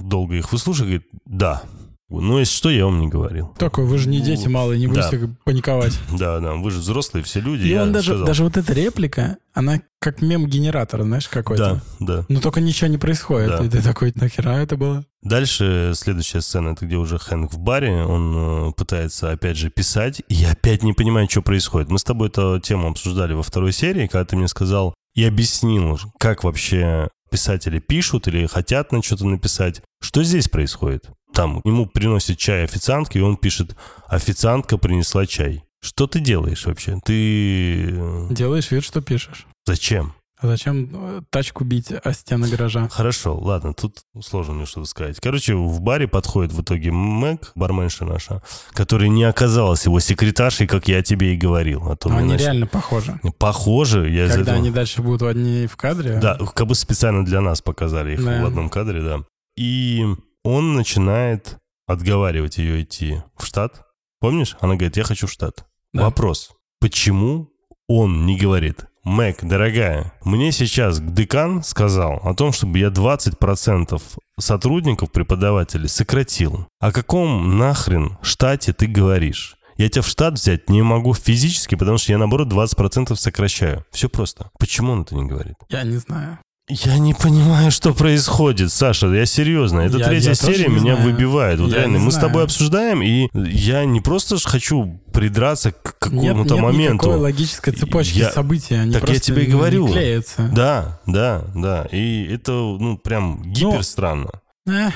[0.00, 1.62] долго их выслушивает, говорит, да.
[2.10, 3.54] Ну, если что, я вам не говорил.
[3.58, 5.08] Такой, вы же не дети малые, не Да.
[5.10, 5.98] будете паниковать.
[6.18, 7.66] Да, да, вы же взрослые все люди.
[7.66, 8.26] И он даже, сказал.
[8.26, 11.82] даже вот эта реплика, она как мем-генератор, знаешь, какой-то.
[11.98, 12.26] Да, да.
[12.28, 13.48] Но только ничего не происходит.
[13.48, 13.64] Да.
[13.64, 15.04] И ты такой, нахера это было?
[15.22, 20.20] Дальше следующая сцена, это где уже Хэнк в баре, он э, пытается опять же писать,
[20.28, 21.88] и я опять не понимаю, что происходит.
[21.88, 25.98] Мы с тобой эту тему обсуждали во второй серии, когда ты мне сказал и объяснил,
[26.18, 29.80] как вообще писатели пишут или хотят на что-то написать.
[30.02, 31.06] Что здесь происходит?
[31.34, 35.64] Там ему приносит чай официантка, и он пишет «Официантка принесла чай».
[35.82, 36.98] Что ты делаешь вообще?
[37.04, 37.90] Ты...
[37.90, 39.46] э, Делаешь вид, что пишешь.
[39.66, 40.14] Зачем?
[40.40, 42.88] А зачем э, тачку бить о стены гаража?
[42.88, 45.18] Хорошо, ладно, тут сложно мне что-то сказать.
[45.20, 48.42] Короче, в баре подходит в итоге Мэг, барменша наша,
[48.72, 51.86] которая не оказалась его секретаршей, как я тебе и говорил.
[51.90, 53.20] А то Но мне они начали- реально похожи.
[53.38, 56.18] Похоже, я из Когда этого- они дальше будут одни в кадре.
[56.20, 58.42] Да, как бы специально для нас показали их Да.
[58.42, 59.20] в одном кадре, да.
[59.56, 60.04] И
[60.44, 63.82] он начинает отговаривать ее идти в штат.
[64.20, 64.56] Помнишь?
[64.60, 65.66] Она говорит, я хочу в штат.
[65.92, 66.04] Да.
[66.04, 67.50] Вопрос, почему
[67.88, 74.00] он не говорит, Мэг, дорогая, мне сейчас декан сказал о том, чтобы я 20%
[74.40, 76.66] сотрудников, преподавателей сократил.
[76.80, 79.56] О каком нахрен штате ты говоришь?
[79.76, 83.84] Я тебя в штат взять не могу физически, потому что я, наоборот, 20% сокращаю.
[83.90, 84.50] Все просто.
[84.58, 85.56] Почему он это не говорит?
[85.68, 86.38] Я не знаю.
[86.66, 89.80] Я не понимаю, что происходит, Саша, я серьезно.
[89.80, 91.12] Эта Я- третья я серия меня знаю.
[91.12, 91.60] выбивает.
[91.60, 92.28] Вот Я реально, мы с знаю.
[92.28, 96.94] тобой обсуждаем, и я не просто ж хочу придраться к Нет, какому-то нет моменту.
[96.94, 98.76] никакой логической цепочки Я- событий.
[98.76, 99.88] Они Так я тебе и говорю.
[99.88, 100.48] клеятся.
[100.54, 101.86] Да, да, да.
[101.92, 104.30] И это, ну, прям гипер странно.
[104.66, 104.94] Эх,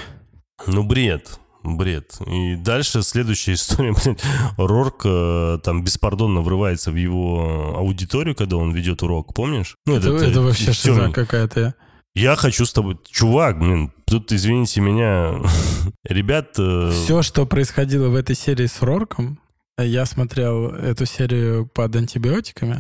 [0.67, 1.39] Ну, бред.
[1.77, 2.17] Бред.
[2.27, 4.17] И дальше следующая история, блин,
[4.57, 9.77] Рорк э, там беспардонно врывается в его аудиторию, когда он ведет урок, помнишь?
[9.87, 11.75] Ну, это, этот, э, это вообще шиза какая-то.
[12.15, 12.99] Я хочу с тобой...
[13.09, 15.41] Чувак, блин, тут, извините меня,
[16.05, 16.55] ребят...
[16.59, 19.39] э, Все, что происходило в этой серии с Рорком,
[19.79, 22.79] я смотрел эту серию под антибиотиками,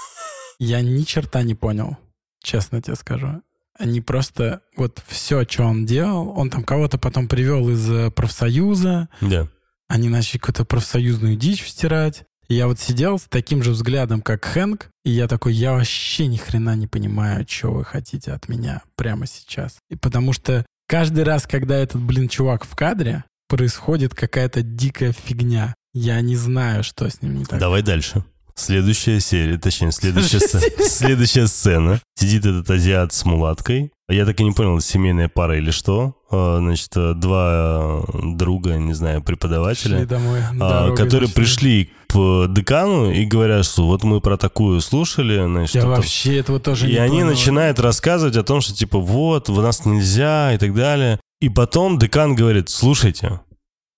[0.58, 1.98] я ни черта не понял,
[2.42, 3.42] честно тебе скажу.
[3.80, 9.08] Они просто вот все, что он делал, он там кого-то потом привел из э, профсоюза,
[9.20, 9.48] Да.
[9.88, 12.24] они начали какую-то профсоюзную дичь втирать.
[12.48, 16.26] И я вот сидел с таким же взглядом, как Хэнк, и я такой, я вообще
[16.26, 19.76] ни хрена не понимаю, что вы хотите от меня прямо сейчас.
[19.88, 25.74] И потому что каждый раз, когда этот, блин, чувак в кадре, происходит какая-то дикая фигня.
[25.94, 27.58] Я не знаю, что с ним не так.
[27.60, 28.24] Давай дальше.
[28.60, 32.00] Следующая серия, точнее, следующая, сцена, следующая сцена.
[32.18, 33.90] Сидит этот азиат с мулаткой.
[34.08, 36.14] Я так и не понял, семейная пара или что.
[36.30, 40.40] А, Значит, э, два э, друга, не знаю, преподавателя, домой.
[40.60, 41.34] а, которые зашли.
[41.42, 46.58] пришли к декану и говорят, что вот мы про такую слушали, значит, Я вообще этого
[46.58, 47.26] тоже и не они понял.
[47.30, 51.20] начинают рассказывать о том, что типа вот, в нас нельзя и так далее.
[51.40, 53.40] И потом декан говорит, слушайте,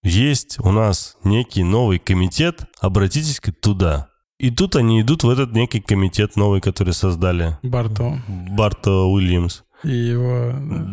[0.05, 4.09] есть у нас некий новый комитет, обратитесь-ка туда.
[4.43, 9.63] И тут они идут в этот некий комитет новый, который создали Барто Барта Уильямс.
[9.85, 10.53] И его...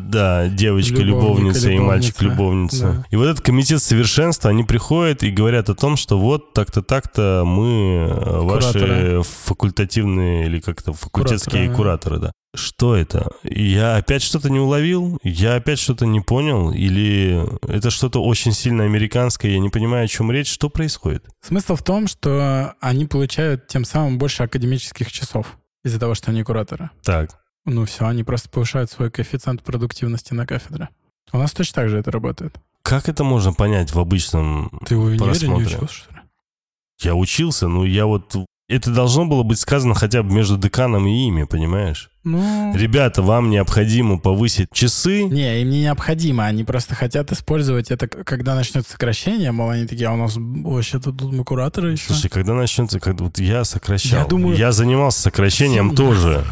[0.10, 2.84] Да, девочка-любовница и мальчик-любовница.
[2.84, 3.06] Да.
[3.12, 7.44] И вот этот комитет совершенства, они приходят и говорят о том, что вот так-то, так-то
[7.46, 9.24] мы э, ваши Кураторы.
[9.24, 12.32] факультативные или как-то факультетские Кураторы, кураторы, да.
[12.56, 13.32] Что это?
[13.44, 15.20] Я опять что-то не уловил?
[15.24, 16.72] Я опять что-то не понял?
[16.72, 19.52] Или это что-то очень сильно американское?
[19.52, 20.52] Я не понимаю, о чем речь.
[20.52, 21.26] Что происходит?
[21.46, 26.42] Смысл в том, что они получают тем самым больше академических часов из-за того, что они
[26.44, 26.90] кураторы.
[27.04, 27.40] Так,
[27.70, 30.90] Ну все, они просто повышают свой коэффициент продуктивности на кафедре.
[31.32, 32.56] У нас точно так же это работает.
[32.82, 34.72] как это можно понять в обычном...
[34.88, 36.20] Ты в универе не учился, что ли?
[37.02, 38.36] Я учился, но я вот...
[38.68, 42.12] Это должно было быть сказано хотя бы между деканом и ими, понимаешь?
[42.24, 45.24] Ну, Ребята, вам необходимо повысить часы.
[45.24, 46.46] не, им не необходимо.
[46.46, 49.52] Они просто хотят использовать это, когда начнется сокращение.
[49.52, 52.06] Мол, они такие, а у нас вообще-то тут мы кураторы еще.
[52.14, 56.46] Слушай, когда начнется, когда вот я сокращал, Я думаю- я занимался сокращением Всем тоже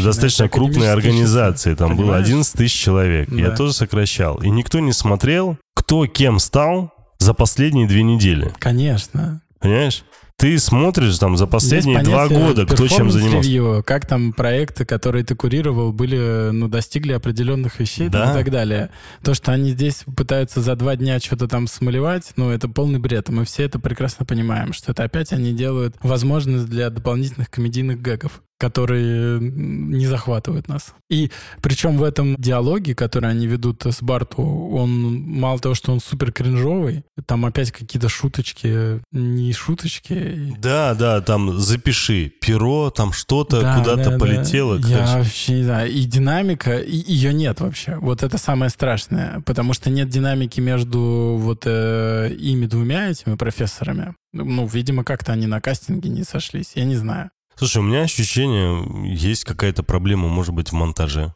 [0.00, 2.26] достаточно это крупной организации, там было Понимаешь?
[2.26, 3.56] 11 тысяч человек, я Да.
[3.56, 9.42] тоже сокращал, и никто не смотрел, кто кем стал за последние две недели, Конечно.
[9.60, 10.04] понимаешь?
[10.38, 13.48] Ты смотришь там за последние два года, кто чем занимался.
[13.48, 18.30] review, как там проекты, которые ты курировал, были, ну, достигли определенных вещей там Да.
[18.32, 18.90] и так далее.
[19.22, 23.28] То, что они здесь пытаются за два дня что-то там смалевать, ну, это полный бред.
[23.28, 28.42] Мы все это прекрасно понимаем, что это опять они делают возможность для дополнительных комедийных гэгов
[28.62, 30.94] которые не захватывают нас.
[31.10, 35.98] И причем в этом диалоге, который они ведут с Барту, он мало того, что он
[35.98, 40.54] супер кринжовый, там опять какие-то шуточки, не шуточки.
[40.60, 44.18] Да, да, там запиши перо, там что-то Да, куда-то да, да.
[44.18, 44.76] полетело.
[44.76, 45.18] Я короче.
[45.18, 45.90] вообще не знаю.
[45.90, 47.96] И динамика, и ее нет вообще.
[47.96, 49.40] Вот это самое страшное.
[49.44, 54.14] Потому что нет динамики между вот э, ими двумя этими профессорами.
[54.32, 56.72] Ну, видимо, как-то они на кастинге не сошлись.
[56.76, 57.30] Я не знаю.
[57.56, 61.34] Слушай, у меня ощущение, есть какая-то проблема, может быть, в монтаже.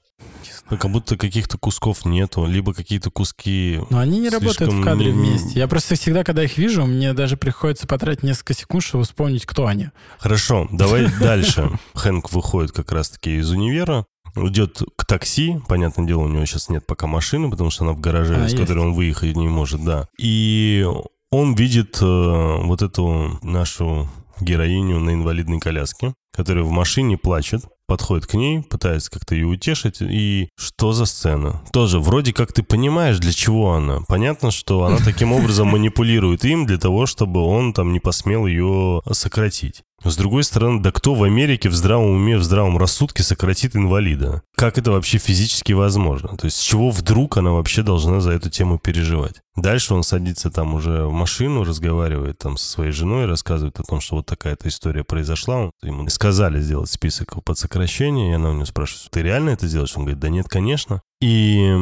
[0.68, 3.78] Ну, Как будто каких-то кусков нету, либо какие-то куски...
[3.90, 5.58] Но они не работают в кадре вместе.
[5.60, 9.66] Я просто всегда, когда их вижу, мне даже приходится потратить несколько секунд, чтобы вспомнить, кто
[9.66, 9.90] они.
[10.18, 11.70] Хорошо, давай дальше.
[11.94, 15.58] Хэнк выходит как раз-таки из универа, идет к такси.
[15.68, 18.56] Понятное дело, у него сейчас нет пока машины, потому что она в гараже, А, есть.
[18.56, 20.08] которой он выехать не может, да.
[20.18, 20.84] И
[21.30, 22.04] он видит э,
[22.64, 29.10] вот эту нашу героиню на инвалидной коляске, которая в машине плачет, подходит к ней, пытается
[29.10, 29.98] как-то ее утешить.
[30.00, 31.62] И что за сцена?
[31.72, 34.00] Тоже вроде как ты понимаешь, для чего она.
[34.08, 39.02] Понятно, что она таким образом манипулирует им для того, чтобы он там не посмел ее
[39.12, 39.82] сократить.
[40.04, 44.42] С другой стороны, да кто в Америке в здравом уме, в здравом рассудке сократит инвалида?
[44.56, 46.36] Как это вообще физически возможно?
[46.36, 49.40] То есть с чего вдруг она вообще должна за эту тему переживать?
[49.56, 54.00] Дальше он садится там уже в машину, разговаривает там со своей женой, рассказывает о том,
[54.00, 55.70] что вот такая-то история произошла.
[55.82, 59.96] Ему сказали сделать список под сокращение, и она у него спрашивает, ты реально это делаешь?
[59.96, 61.00] Он говорит, да нет, конечно.
[61.22, 61.74] И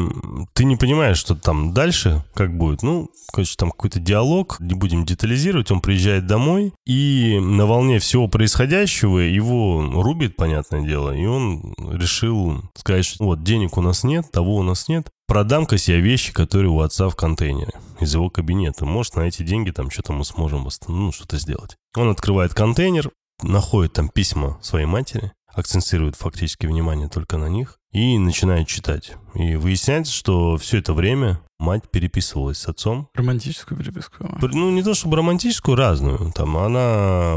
[0.53, 2.83] ты не понимаешь, что там дальше, как будет.
[2.85, 5.73] Ну, короче, там какой-то диалог, не будем детализировать.
[5.73, 12.63] Он приезжает домой, и на волне всего происходящего его рубит, понятное дело, и он решил
[12.77, 16.71] сказать, что вот денег у нас нет, того у нас нет, продам-ка себе вещи, которые
[16.71, 18.85] у отца в контейнере из его кабинета.
[18.85, 21.77] Может, на эти деньги там что-то мы сможем ну, что-то сделать.
[21.97, 23.11] Он открывает контейнер,
[23.43, 29.13] находит там письма своей матери, акцентирует фактически внимание только на них и начинает читать.
[29.35, 33.09] И выясняется, что все это время мать переписывалась с отцом.
[33.15, 34.29] Романтическую переписку.
[34.41, 36.33] Ну, не то чтобы романтическую, разную.
[36.33, 37.37] Там она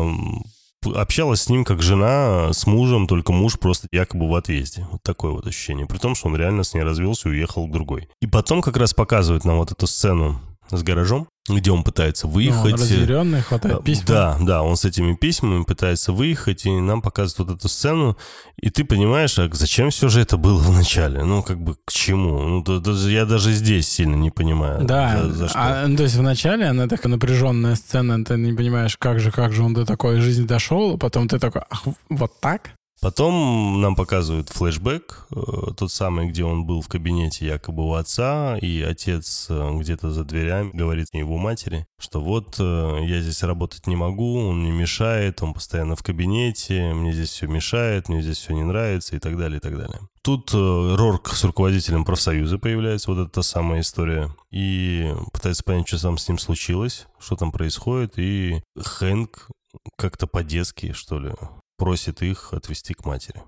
[0.83, 4.87] общалась с ним как жена с мужем, только муж просто якобы в отъезде.
[4.91, 5.85] Вот такое вот ощущение.
[5.85, 8.07] При том, что он реально с ней развелся и уехал к другой.
[8.21, 12.33] И потом как раз показывают нам вот эту сцену с гаражом, где он пытается Ну,
[12.33, 12.73] выехать.
[12.73, 14.05] он разъяренный, хватает Э, письма.
[14.07, 18.17] Да, да, он с этими письмами пытается выехать, и нам показывают вот эту сцену,
[18.59, 21.23] и ты понимаешь, а зачем все же это было в начале?
[21.23, 22.39] Ну, как бы к чему?
[22.43, 24.83] Ну, да- даже- я даже здесь сильно не понимаю.
[24.83, 25.57] Да, за- за что.
[25.59, 29.53] а, ну, то есть вначале она такая напряженная сцена, ты не понимаешь, как же, как
[29.53, 32.71] же он до такой жизни дошел, а потом ты такой, ах, вот так?
[32.99, 35.35] Потом нам показывают флешбэк, э,
[35.77, 40.23] тот самый, где он был в кабинете якобы у отца, и отец э, где-то за
[40.23, 45.43] дверями говорит его матери, что вот э, я здесь работать не могу, он мне мешает,
[45.43, 49.37] он постоянно в кабинете, мне здесь все мешает, мне здесь все не нравится и так
[49.37, 49.99] далее, и так далее.
[50.23, 56.01] Тут Рорк с руководителем профсоюза появляется, вот эта та самая история, и пытается понять, что
[56.01, 59.49] там с ним случилось, что там происходит, и Хэнк
[59.95, 61.31] как-то по-детски, что ли,
[61.77, 63.41] просит их отвести к матери.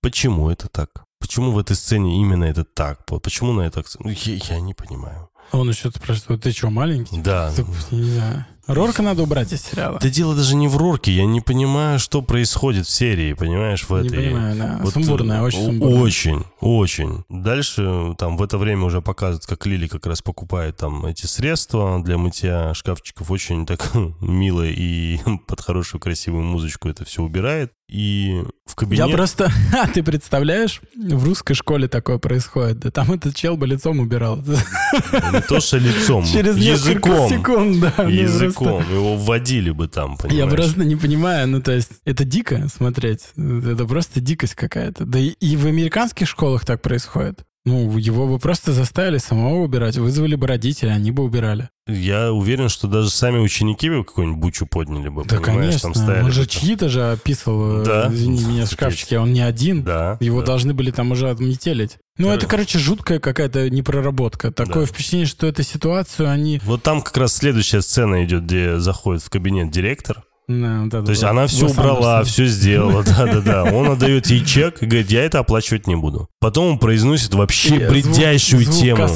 [0.00, 1.04] Почему это так?
[1.20, 3.04] Почему в этой сцене именно это так?
[3.06, 3.80] Почему на это...
[3.80, 5.28] акц- Ну, Я, я не понимаю.
[5.52, 7.20] Он еще спрашивает, ты что, маленький?
[7.20, 7.52] Да.
[7.52, 7.64] Ты,
[7.94, 8.46] не знаю.
[8.74, 9.98] Рорка надо убрать из сериала.
[10.00, 11.12] Да дело даже не в Рорке.
[11.12, 14.26] Я не понимаю, что происходит в серии, понимаешь, в не этой.
[14.26, 14.78] понимаю, да.
[14.82, 16.00] Вот, сумбурная, э, очень сумбурная.
[16.00, 17.24] Очень, очень.
[17.28, 22.02] Дальше там в это время уже показывают, как Лили как раз покупает там эти средства
[22.02, 23.30] для мытья шкафчиков.
[23.30, 27.72] Очень так мило и под хорошую красивую музычку это все убирает.
[27.92, 29.06] И в кабинет...
[29.06, 29.52] Я просто...
[29.78, 32.78] А, ты представляешь, в русской школе такое происходит.
[32.78, 34.38] Да там этот чел бы лицом убирал.
[34.38, 37.28] Не то, что лицом, Через языком.
[37.28, 37.92] секунд, да.
[37.98, 38.78] ну, Языком.
[38.78, 40.42] просто- Его вводили бы там, понимаешь?
[40.42, 45.04] Я просто не понимаю, ну то есть это дико смотреть, это просто дикость какая-то.
[45.04, 47.44] Да и, и в американских школах так происходит.
[47.64, 51.68] Ну, его бы просто заставили самого убирать, вызвали бы родителей, они бы убирали.
[51.86, 55.92] Я уверен, что даже сами ученики бы какую-нибудь бучу подняли бы, Да, конечно.
[55.92, 58.08] Там стояли он же чьи-то же описывал, э, Да.
[58.12, 59.84] извини меня, шкафчики, он не один.
[59.84, 60.16] Да.
[60.20, 60.46] Его да.
[60.46, 61.98] должны были там уже отметелить.
[62.18, 64.50] Ну, это, короче, жуткая какая-то непроработка.
[64.50, 64.92] Такое Да.
[64.92, 66.60] впечатление, что эту ситуацию они...
[66.64, 70.24] Вот там как раз следующая сцена идет, где заходит в кабинет директор.
[70.48, 73.64] Да, да, То есть она все убрала, все сделала, да-да-да.
[73.64, 76.28] Он отдает ей чек и говорит, я это оплачивать не буду.
[76.40, 79.06] Потом он произносит вообще бредящую звук тему.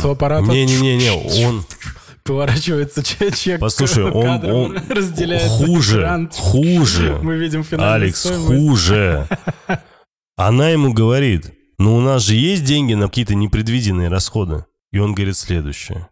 [0.52, 1.64] Не-не-не, он...
[2.26, 3.60] Поворачивается че- чек.
[3.60, 6.30] Послушай, он, он разделяет хуже, экран.
[6.36, 7.18] хуже.
[7.22, 8.46] Мы видим Алекс, стоимость.
[8.46, 9.28] хуже.
[10.36, 14.64] Она ему говорит, ну у нас же есть деньги на какие-то непредвиденные расходы.
[14.92, 16.08] И он говорит следующее,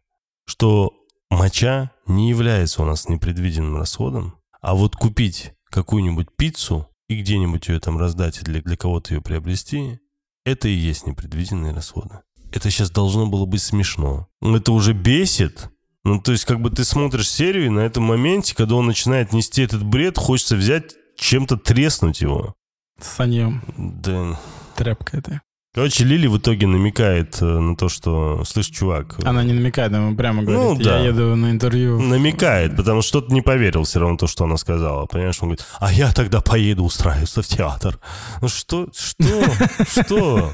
[0.47, 0.93] что
[1.31, 7.81] моча не является у нас непредвиденным расходом, а вот купить какую-нибудь пиццу и где-нибудь ее
[7.81, 10.01] там раздать или для кого-то ее приобрести,
[10.47, 12.21] это и есть непредвиденные расходы.
[12.51, 14.27] Это сейчас должно было быть смешно.
[14.41, 15.69] Это уже бесит.
[16.03, 19.35] Ну, то есть, как бы ты смотришь серию, и на этом моменте, когда он начинает
[19.35, 22.55] нести этот бред, хочется взять чем-то треснуть его.
[22.99, 23.63] Саньем.
[23.77, 24.41] Да.
[24.77, 25.43] Тряпка это.
[25.75, 29.93] Короче, Лили в итоге намекает э, на то, что, слышь, чувак, э, Она не намекает,
[29.93, 30.99] она прямо Ну, говорит, да.
[31.01, 32.01] я еду на интервью.
[32.01, 35.07] намекает, потому что что-то не поверил все равно то, что она сказала.
[35.07, 37.99] Понимаешь, он говорит, а я тогда поеду устраиваться в театр.
[38.41, 39.43] Ну что, что,
[40.01, 40.53] что?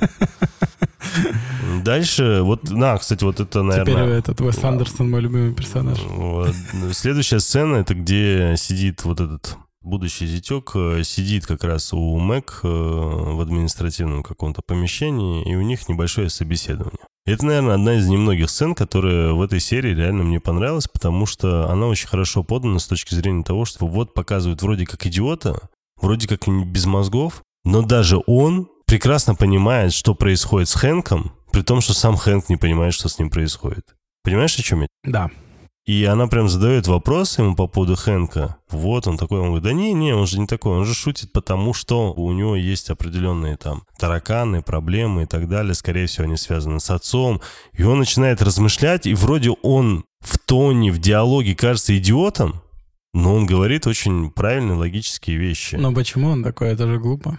[1.84, 3.62] Дальше, вот, на, кстати, вот это, Теперь
[3.94, 4.18] наверное...
[4.18, 5.98] этот Уэс Андерсон мой любимый персонаж.
[6.92, 12.60] Следующая сцена, это где сидит вот этот будущий зятек, э, сидит как раз у Мэг
[12.62, 17.00] э, в административном каком-то помещении, и у них небольшое собеседование.
[17.26, 21.70] Это, наверное, одна из немногих сцен, которая в этой серии реально мне понравилась, потому что
[21.70, 25.68] она очень хорошо подана с точки зрения того, что вот показывают вроде как идиота,
[26.00, 31.80] вроде как без мозгов, но даже он прекрасно понимает, что происходит с Хэнком, при том,
[31.80, 33.84] что сам Хэнк не понимает, что с ним происходит.
[34.24, 34.86] Понимаешь, о чем я?
[35.04, 35.30] Да.
[35.90, 38.58] И она прям задает вопрос ему по поводу Хэнка.
[38.70, 41.32] Вот он такой, он говорит, да не, не, он же не такой, он же шутит,
[41.32, 46.36] потому что у него есть определенные там тараканы, проблемы и так далее, скорее всего, они
[46.36, 47.40] связаны с отцом.
[47.72, 52.62] И он начинает размышлять, и вроде он в тоне, в диалоге кажется идиотом,
[53.12, 55.74] но он говорит очень правильные логические вещи.
[55.74, 56.68] Но почему он такой?
[56.68, 57.36] Это же глупо.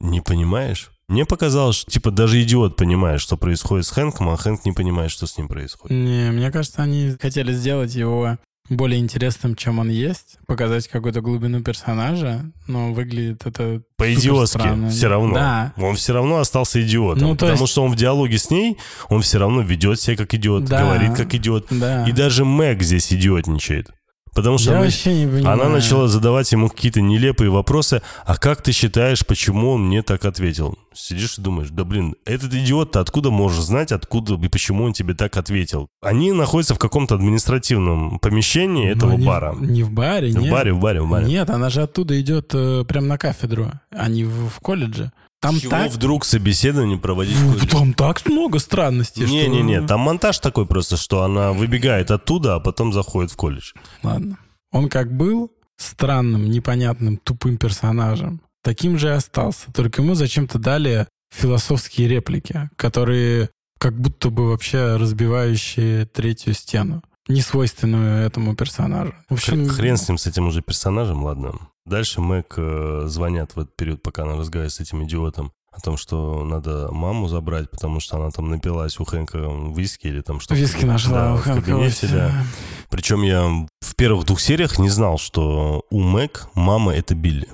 [0.00, 0.90] Не понимаешь?
[1.12, 5.10] Мне показалось, что типа даже идиот понимает, что происходит с Хэнком, а Хэнк не понимает,
[5.10, 5.94] что с ним происходит.
[5.94, 8.38] Не, мне кажется, они хотели сделать его
[8.70, 15.34] более интересным, чем он есть, показать какую-то глубину персонажа, но выглядит это По-идиотски все равно.
[15.34, 15.74] Да.
[15.76, 17.28] Он все равно остался идиотом.
[17.28, 18.78] Ну, то потому есть- что он в диалоге с ней,
[19.10, 20.80] он все равно ведет себя как идиот, Да.
[20.82, 21.66] говорит как идиот.
[21.68, 22.08] Да.
[22.08, 23.90] И даже Мэг здесь идиотничает.
[24.34, 25.60] Потому что Я она, вообще не понимаю.
[25.60, 28.00] она начала задавать ему какие-то нелепые вопросы.
[28.24, 30.78] А как ты считаешь, почему он мне так ответил?
[30.94, 35.12] Сидишь и думаешь, да блин, этот идиот-то откуда можешь знать, откуда и почему он тебе
[35.14, 35.88] так ответил?
[36.02, 39.54] Они находятся в каком-то административном помещении Но этого не в- бара.
[39.58, 40.50] Не в баре, В нет.
[40.50, 41.26] баре, в баре, в баре.
[41.26, 45.12] Нет, она же оттуда идет э, прям на кафедру, а не в, в колледже.
[45.42, 45.90] Там Чего так...
[45.90, 47.36] вдруг собеседование проводить?
[47.36, 47.58] Ну?
[47.66, 52.60] Там так много странностей, что- Не-не-не, там монтаж такой просто, что она выбегает оттуда, а
[52.60, 53.72] потом заходит в колледж.
[54.04, 54.38] Ладно.
[54.70, 59.72] Он как был странным, непонятным, тупым персонажем, таким же и остался.
[59.72, 67.40] Только ему зачем-то дали философские реплики, которые как будто бы вообще разбивающие третью стену, не
[67.40, 69.12] свойственную этому персонажу.
[69.28, 71.54] В общем, Хрен с ним, с этим уже персонажем, ладно.
[71.84, 75.96] Дальше Мэг э, звонят в этот период, пока она разговаривает с этим идиотом, о том,
[75.96, 79.38] что надо маму забрать, потому что она там напилась у Хэнка
[79.74, 80.60] виски или там что-то.
[80.60, 82.44] Виски нашла Да, у в Хэнка кабинете, да.
[82.90, 87.48] Причем я в первых двух сериях не знал, что у Мэг мама это Билли.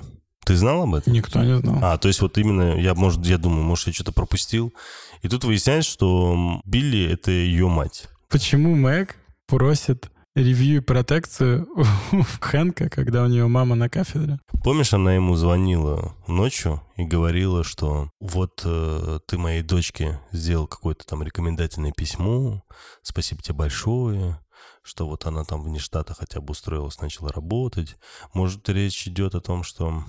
[0.45, 1.13] Ты знал об этом?
[1.13, 1.79] Никто не знал.
[1.81, 4.73] А, то есть вот именно, я, может, я думаю, может, я что-то пропустил.
[5.21, 8.09] И тут выясняется, что Билли— это ее мать.
[8.29, 9.15] Почему Мэг
[9.47, 10.11] просит
[10.43, 11.67] ревью и протекцию
[12.11, 14.39] у Хэнка, когда у нее мама на кафедре?
[14.63, 21.05] Помнишь, она ему звонила ночью и говорила, что вот э, ты моей дочке сделал какое-то
[21.05, 22.63] там рекомендательное письмо,
[23.01, 24.39] спасибо тебе большое,
[24.81, 27.95] что вот она там вне штата хотя бы устроилась, начала работать.
[28.33, 30.03] Может, речь идет о том, что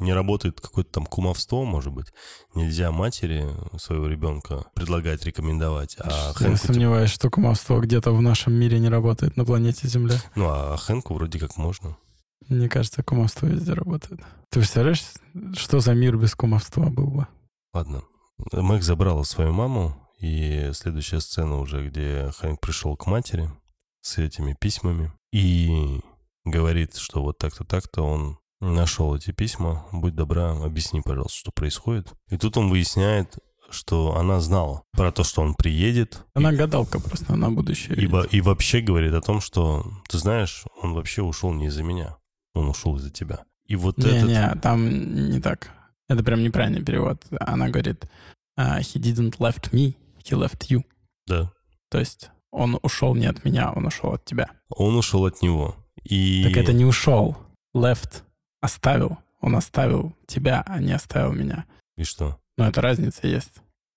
[0.00, 2.06] не работает какое-то там кумовство, может быть.
[2.54, 3.46] Нельзя матери
[3.78, 5.96] своего ребенка предлагать, рекомендовать.
[5.98, 10.16] А Хэнку, типа- сомневаюсь, что кумовство где-то в нашем мире не работает на планете Земля.
[10.34, 11.96] ну, а Хэнку вроде как можно.
[12.48, 14.20] Мне кажется, кумовство везде работает.
[14.50, 15.04] Ты представляешь,
[15.54, 17.26] что за мир без кумовства был бы?
[17.72, 18.02] Ладно.
[18.52, 23.50] Мэг забрала свою маму, и следующая сцена уже, где Хэнк пришел к матери
[24.00, 26.00] с этими письмами и
[26.44, 29.86] говорит, что вот так-то, так-то он нашел эти письма.
[29.92, 32.12] Будь добра, объясни, пожалуйста, что происходит.
[32.28, 33.38] И тут он выясняет,
[33.70, 36.24] что она знала про то, что он приедет.
[36.34, 37.96] Она гадалка просто на будущее.
[37.96, 42.16] И, и вообще говорит о том, что, ты знаешь, он вообще ушел не из-за меня.
[42.54, 43.44] Он ушел из-за тебя.
[43.66, 44.24] И вот этот...
[44.24, 45.70] Не-не, там не так.
[46.08, 47.24] Это прям неправильный перевод.
[47.38, 48.04] Она говорит,
[48.56, 49.94] а, he didn't left me,
[50.24, 50.82] he left you.
[51.26, 51.52] Да.
[51.88, 54.50] То есть он ушел не от меня, он ушел от тебя.
[54.70, 55.76] Он ушел от него.
[56.02, 56.42] И...
[56.44, 57.36] Так это не ушел.
[57.76, 58.22] Left.
[58.60, 59.18] Оставил.
[59.40, 61.64] Он оставил тебя, а не оставил меня.
[61.96, 62.38] И что?
[62.56, 63.54] Но это разница есть.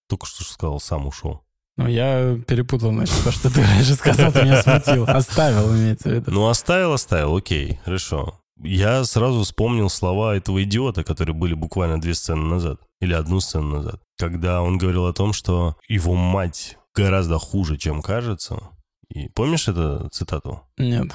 [0.07, 1.43] Только что сказал, сам ушел.
[1.76, 5.05] Ну, я перепутал, значит, то, что ты раньше сказал, ты меня смутил.
[5.05, 6.32] Оставил, имеется в виду.
[6.32, 8.39] Ну, оставил, оставил, окей, хорошо.
[8.61, 12.80] Я сразу вспомнил слова этого идиота, которые были буквально две сцены назад.
[13.01, 14.01] Или одну сцену назад.
[14.18, 18.70] Когда он говорил о том, что его мать гораздо хуже, чем кажется.
[19.09, 20.61] И помнишь эту цитату?
[20.78, 21.07] Нет.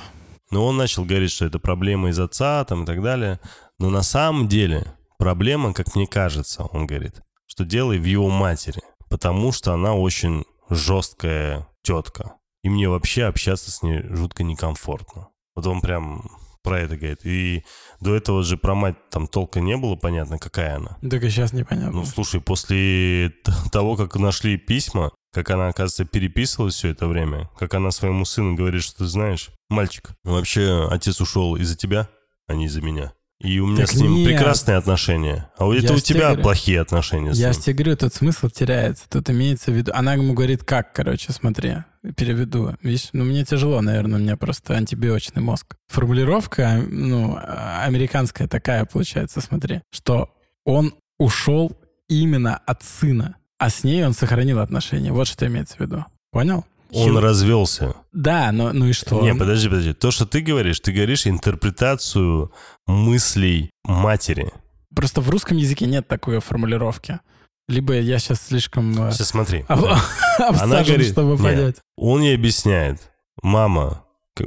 [0.50, 3.40] Но он начал говорить, что это проблема из отца там и так далее.
[3.78, 8.80] Но на самом деле проблема, как мне кажется, он говорит, что дело в его матери.
[9.10, 12.34] Потому что она очень жесткая тетка.
[12.62, 15.28] И мне вообще общаться с ней жутко некомфортно.
[15.54, 16.30] Вот он прям
[16.62, 17.24] про это говорит.
[17.24, 17.64] И
[18.00, 20.98] до этого же про мать там толка не было понятно, какая она.
[21.08, 22.00] Так и сейчас непонятно.
[22.00, 23.32] Ну, слушай, после
[23.72, 28.56] того, как нашли письма, как она, оказывается, переписывалась все это время, как она своему сыну
[28.56, 32.08] говорит, что ты знаешь, мальчик, вообще отец ушел из-за тебя,
[32.48, 33.12] а не из-за меня.
[33.40, 34.26] И у меня Так с ним нет.
[34.30, 35.48] прекрасные отношения.
[35.56, 36.42] А вот Я это у тебя говорю.
[36.42, 39.04] плохие отношения с Я же тебе говорю, тут смысл теряется.
[39.08, 39.92] Тут имеется в виду...
[39.94, 41.76] Она ему говорит, как, короче, смотри,
[42.16, 42.74] переведу.
[42.82, 45.76] Видишь, ну мне тяжело, наверное, у меня просто антибиотичный мозг.
[45.86, 50.30] Формулировка, ну, американская такая получается, смотри, что
[50.64, 51.78] он ушел
[52.08, 55.12] именно от сына, а с ней он сохранил отношения.
[55.12, 56.04] Вот что имеется в виду.
[56.30, 56.64] Понял?
[56.90, 57.94] Он Хил- развелся.
[58.12, 59.20] Да, но ну и что?
[59.20, 59.92] Не, подожди, подожди.
[59.92, 62.50] То, что ты говоришь, ты говоришь интерпретацию
[62.86, 64.50] мыслей матери.
[64.94, 67.20] Просто в русском языке нет такой формулировки.
[67.68, 69.64] Либо я сейчас слишком э, Сейчас смотри.
[69.68, 69.84] об-
[70.38, 71.76] обсажен, говорит, чтобы не, понять.
[71.98, 74.04] Он ей объясняет, мама,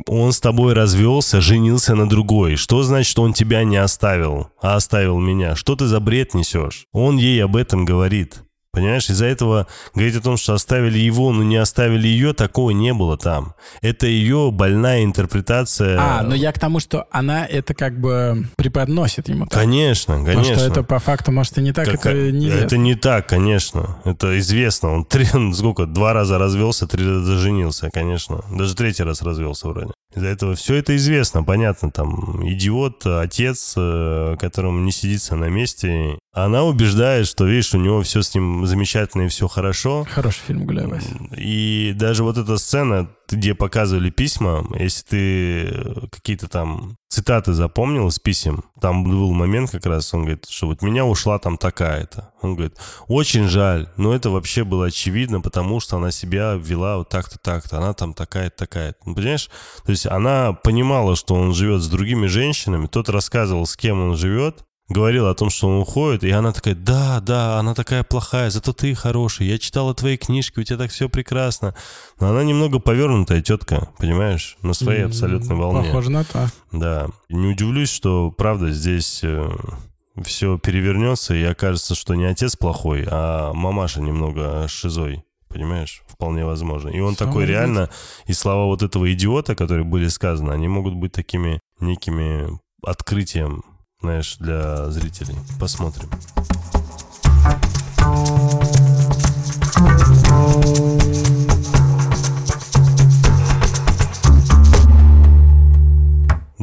[0.07, 2.55] он с тобой развелся, женился на другой.
[2.55, 5.55] Что значит, он тебя не оставил, а оставил меня?
[5.55, 6.85] Что ты за бред несешь?
[6.91, 8.41] Он ей об этом говорит.
[8.73, 12.93] Понимаешь, из-за этого говорить о том, что оставили его, но не оставили ее, такого не
[12.93, 13.53] было там.
[13.81, 15.97] Это ее больная интерпретация.
[15.99, 19.59] А, но я к тому, что она это как бы преподносит ему так.
[19.59, 20.55] Конечно, Потому конечно.
[20.55, 22.65] что это по факту, может, и не так, Как- это неизвестно.
[22.65, 23.97] это не так, конечно.
[24.05, 24.93] Это известно.
[24.93, 28.41] Он три, сколько, два раза развелся, три раза женился, конечно.
[28.51, 29.91] Даже третий раз развелся вроде.
[30.15, 31.91] Из-за этого все это известно, понятно.
[31.91, 36.17] Там идиот, отец, э, которому не сидится на месте.
[36.33, 40.07] Она убеждает, что, видишь, у него все с ним замечательно и все хорошо.
[40.09, 41.09] Хороший фильм «Гуляй, Вася».
[41.35, 48.07] И даже вот эта сцена, где показывали письма, если ты э, какие-то там цитаты запомнил
[48.07, 52.31] из писем, там был момент как раз, он говорит, что вот меня ушла там такая-то.
[52.41, 52.77] Он говорит,
[53.09, 57.77] очень жаль, но это вообще было очевидно, потому что она себя вела вот так-то, так-то,
[57.77, 58.99] она там такая-то, такая-то.
[59.05, 59.49] Ну, понимаешь?
[59.83, 64.15] То есть она понимала, что он живет с другими женщинами, тот рассказывал, с кем он
[64.15, 68.49] живет, говорил о том, что он уходит, и она такая, да, да, она такая плохая,
[68.49, 71.75] зато ты хороший, я читала твои книжки, у тебя так все прекрасно.
[72.19, 75.83] Но она немного повернутая тетка, понимаешь, на своей абсолютной волне.
[75.83, 76.49] Похоже на то.
[76.71, 77.07] Да.
[77.29, 79.49] Не удивлюсь, что, правда, здесь э,
[80.23, 85.23] все перевернется, и окажется, что не отец плохой, а мамаша немного шизой.
[85.47, 86.01] Понимаешь?
[86.07, 86.87] Вполне возможно.
[86.89, 87.89] И он Все такой реально...
[88.25, 93.63] И слова вот этого идиота, которые были сказаны, они могут быть такими некими открытием,
[94.01, 95.35] знаешь, для зрителей.
[95.59, 96.09] Посмотрим.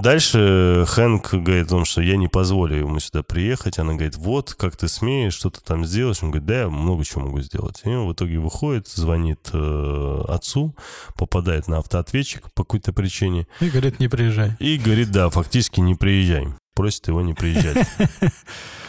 [0.09, 3.78] Дальше Хэнк говорит о том, что я не позволю ему сюда приехать.
[3.78, 6.22] Она говорит, вот, как ты смеешь что-то там сделать.
[6.22, 7.82] Он говорит, да, я много чего могу сделать.
[7.84, 10.74] И он в итоге выходит, звонит э, отцу,
[11.16, 13.49] попадает на автоответчик по какой-то причине.
[13.61, 14.53] И говорит, не приезжай.
[14.61, 16.49] И говорит, да, фактически не приезжай.
[16.79, 17.89] Просит его не приезжать.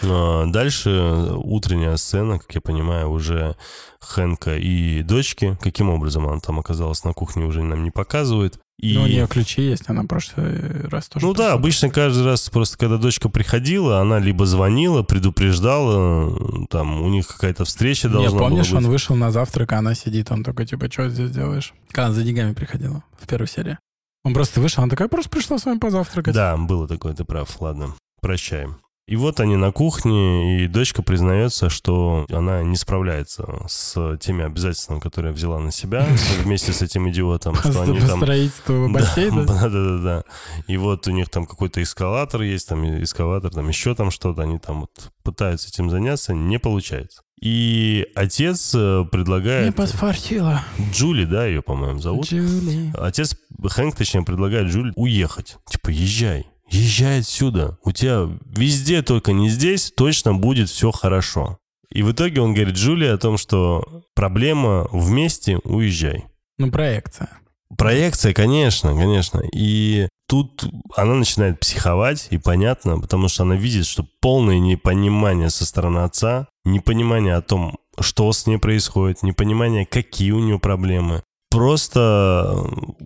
[0.01, 3.57] А дальше утренняя сцена, как я понимаю, уже
[3.99, 5.57] Хэнка и дочки.
[5.59, 8.59] Каким образом она там оказалась на кухне, уже нам не показывают.
[8.79, 8.93] И...
[8.93, 11.25] Ну, у нее ключи есть, она прошлый раз тоже...
[11.25, 17.09] Ну да, обычно каждый раз просто, когда дочка приходила, она либо звонила, предупреждала, там, у
[17.09, 18.85] них какая-то встреча должна помнишь, была быть.
[18.85, 21.73] он вышел на завтрак, а она сидит, он такой, типа, что здесь делаешь?
[21.91, 23.79] Когда за деньгами приходила в первой серии.
[24.23, 26.33] Он просто вышел, она такая, просто пришла с вами позавтракать.
[26.33, 28.77] Да, было такое, ты прав, ладно, прощаем.
[29.09, 34.99] И вот они на кухне, и дочка признается, что она не справляется с теми обязательствами,
[34.99, 36.07] которые взяла на себя
[36.43, 37.55] вместе с этим идиотом.
[37.55, 38.21] Что они там...
[38.21, 39.45] строительству бассейна?
[39.47, 40.23] Да-да-да.
[40.67, 44.43] И вот у них там какой-то эскалатор есть, там эскалатор, там еще там что-то.
[44.43, 47.23] Они там вот пытаются этим заняться, не получается.
[47.41, 49.67] И отец э, предлагает...
[49.67, 50.61] Не подфартило.
[50.91, 52.25] Джули, да, ее, по-моему, зовут?
[52.25, 52.91] Джули.
[52.95, 53.35] Отец,
[53.67, 55.57] Хэнк, точнее, предлагает Джули уехать.
[55.69, 57.77] Типа, езжай езжай отсюда.
[57.83, 61.57] У тебя везде, только не здесь, точно будет все хорошо.
[61.89, 66.25] И в итоге он говорит Джулии о том, что проблема вместе, уезжай.
[66.57, 67.29] Ну, проекция.
[67.77, 69.41] Проекция, конечно, конечно.
[69.53, 75.65] И тут она начинает психовать, и понятно, потому что она видит, что полное непонимание со
[75.65, 81.23] стороны отца, непонимание о том, что с ней происходит, непонимание, какие у нее проблемы.
[81.49, 82.63] Просто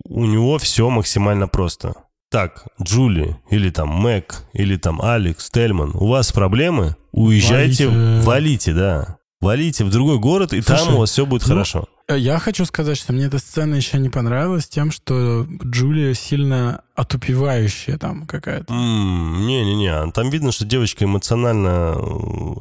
[0.08, 1.94] у него все максимально просто
[2.30, 6.96] так, Джули, или там Мэг, или там Алекс, Тельман, у вас проблемы?
[7.12, 9.18] Уезжайте, валите, валите да.
[9.40, 11.88] Валите в другой город, и Слушай, там у вас все будет ну, хорошо.
[12.08, 16.82] Э, я хочу сказать, что мне эта сцена еще не понравилась тем, что Джулия сильно
[16.94, 18.72] отупевающая там какая-то.
[18.72, 22.54] Не-не-не, там видно, что девочка эмоционально, э,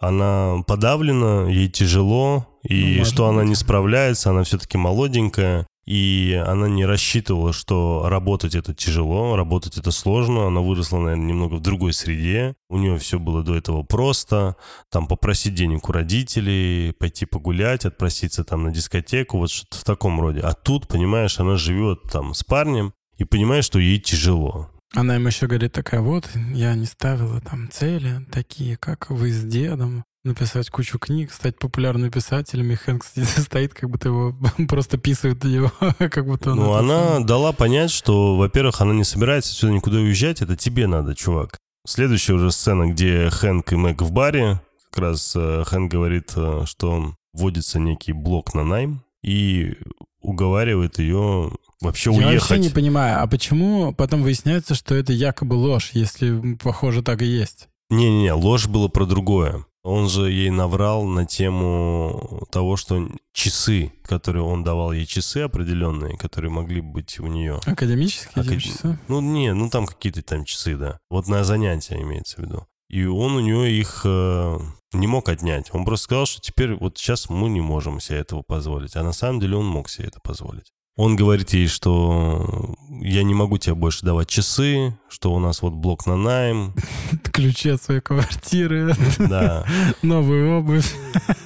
[0.00, 6.68] она подавлена, ей тяжело, и ну, что она не справляется, она все-таки молоденькая и она
[6.68, 10.46] не рассчитывала, что работать это тяжело, работать это сложно.
[10.46, 12.56] Она выросла, наверное, немного в другой среде.
[12.68, 14.56] У нее все было до этого просто.
[14.90, 20.20] Там попросить денег у родителей, пойти погулять, отпроситься там на дискотеку, вот что-то в таком
[20.20, 20.40] роде.
[20.40, 24.68] А тут, понимаешь, она живет там с парнем и понимает, что ей тяжело.
[24.92, 29.42] Она им еще говорит такая, вот, я не ставила там цели такие, как вы с
[29.42, 33.04] дедом написать кучу книг, стать популярным писателем, и Хэнк
[33.38, 34.36] стоит, как будто его
[34.68, 36.56] просто писают его, как будто он...
[36.56, 37.26] Ну, она сам.
[37.26, 41.58] дала понять, что, во-первых, она не собирается сюда никуда уезжать, это тебе надо, чувак.
[41.86, 44.60] Следующая уже сцена, где Хэнк и Мэг в баре,
[44.90, 49.74] как раз э, Хэнк говорит, э, что вводится некий блок на найм, и
[50.20, 52.32] уговаривает ее вообще Я уехать.
[52.32, 57.22] Я вообще не понимаю, а почему потом выясняется, что это якобы ложь, если, похоже, так
[57.22, 57.68] и есть?
[57.90, 59.64] Не-не-не, ложь было про другое.
[59.88, 66.18] Он же ей наврал на тему того, что часы, которые он давал ей часы определенные,
[66.18, 67.58] которые могли быть у нее.
[67.64, 68.60] Академические Акад...
[68.60, 68.98] часы?
[69.08, 70.98] Ну, не, ну там какие-то там часы, да.
[71.08, 72.66] Вот на занятия имеется в виду.
[72.90, 74.58] И он у нее их э,
[74.92, 75.70] не мог отнять.
[75.72, 78.94] Он просто сказал, что теперь вот сейчас мы не можем себе этого позволить.
[78.94, 80.70] А на самом деле он мог себе это позволить.
[80.98, 85.72] Он говорит ей, что я не могу тебе больше давать часы, что у нас вот
[85.72, 86.74] блок на найм.
[87.32, 88.96] Ключи от своей квартиры.
[89.16, 89.64] Да.
[90.02, 90.92] Новую обувь.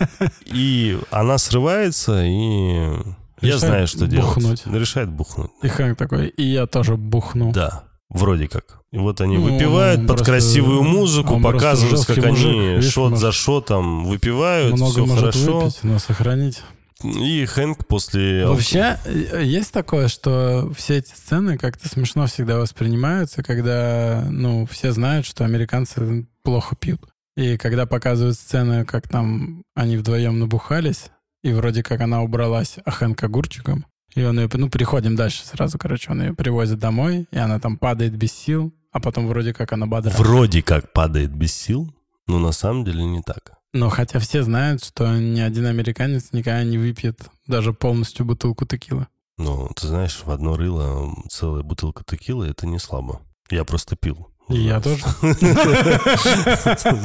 [0.47, 2.97] И она срывается, и
[3.43, 4.63] я знаю, что делать.
[4.65, 5.51] Решает бухнуть.
[5.63, 7.53] И Хэнк такой, и я тоже бухну.
[7.53, 8.81] Да, вроде как.
[8.91, 14.07] И вот они ну, выпивают под красивую музыку, показывают, как они мужик, шот за шотом
[14.07, 15.61] выпивают, много все может хорошо.
[15.61, 16.63] Выпить, но сохранить.
[17.05, 18.47] И Хэнк после...
[18.47, 24.93] Вообще, э, есть такое, что все эти сцены как-то смешно всегда воспринимаются, когда, ну, все
[24.93, 27.01] знают, что американцы плохо пьют.
[27.37, 31.11] И когда показывают сцены, как там они вдвоем набухались,
[31.43, 35.79] и вроде как она убралась, а Хэнк огурчиком, и он ее, ну, переходим дальше сразу,
[35.79, 39.73] короче, он ее привозит домой, и она там падает без сил, а потом вроде как
[39.73, 40.17] она бодрая.
[40.17, 41.93] Вроде как падает без сил,
[42.27, 43.55] но на самом деле не так.
[43.73, 49.07] Но хотя все знают, что ни один американец никогда не выпьет даже полностью бутылку текилы.
[49.39, 53.23] Ну, ты знаешь, в одно рыло целая бутылка текилы— это не слабо.
[53.51, 54.29] Я просто пил.
[54.49, 55.03] И я тоже.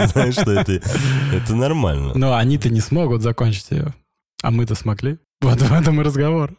[0.08, 0.82] Знаешь, что это,
[1.34, 2.14] это нормально.
[2.16, 3.94] Но они-то не смогут закончить ее.
[4.44, 5.20] А мы-то смогли.
[5.40, 6.52] Вот в этом и разговор.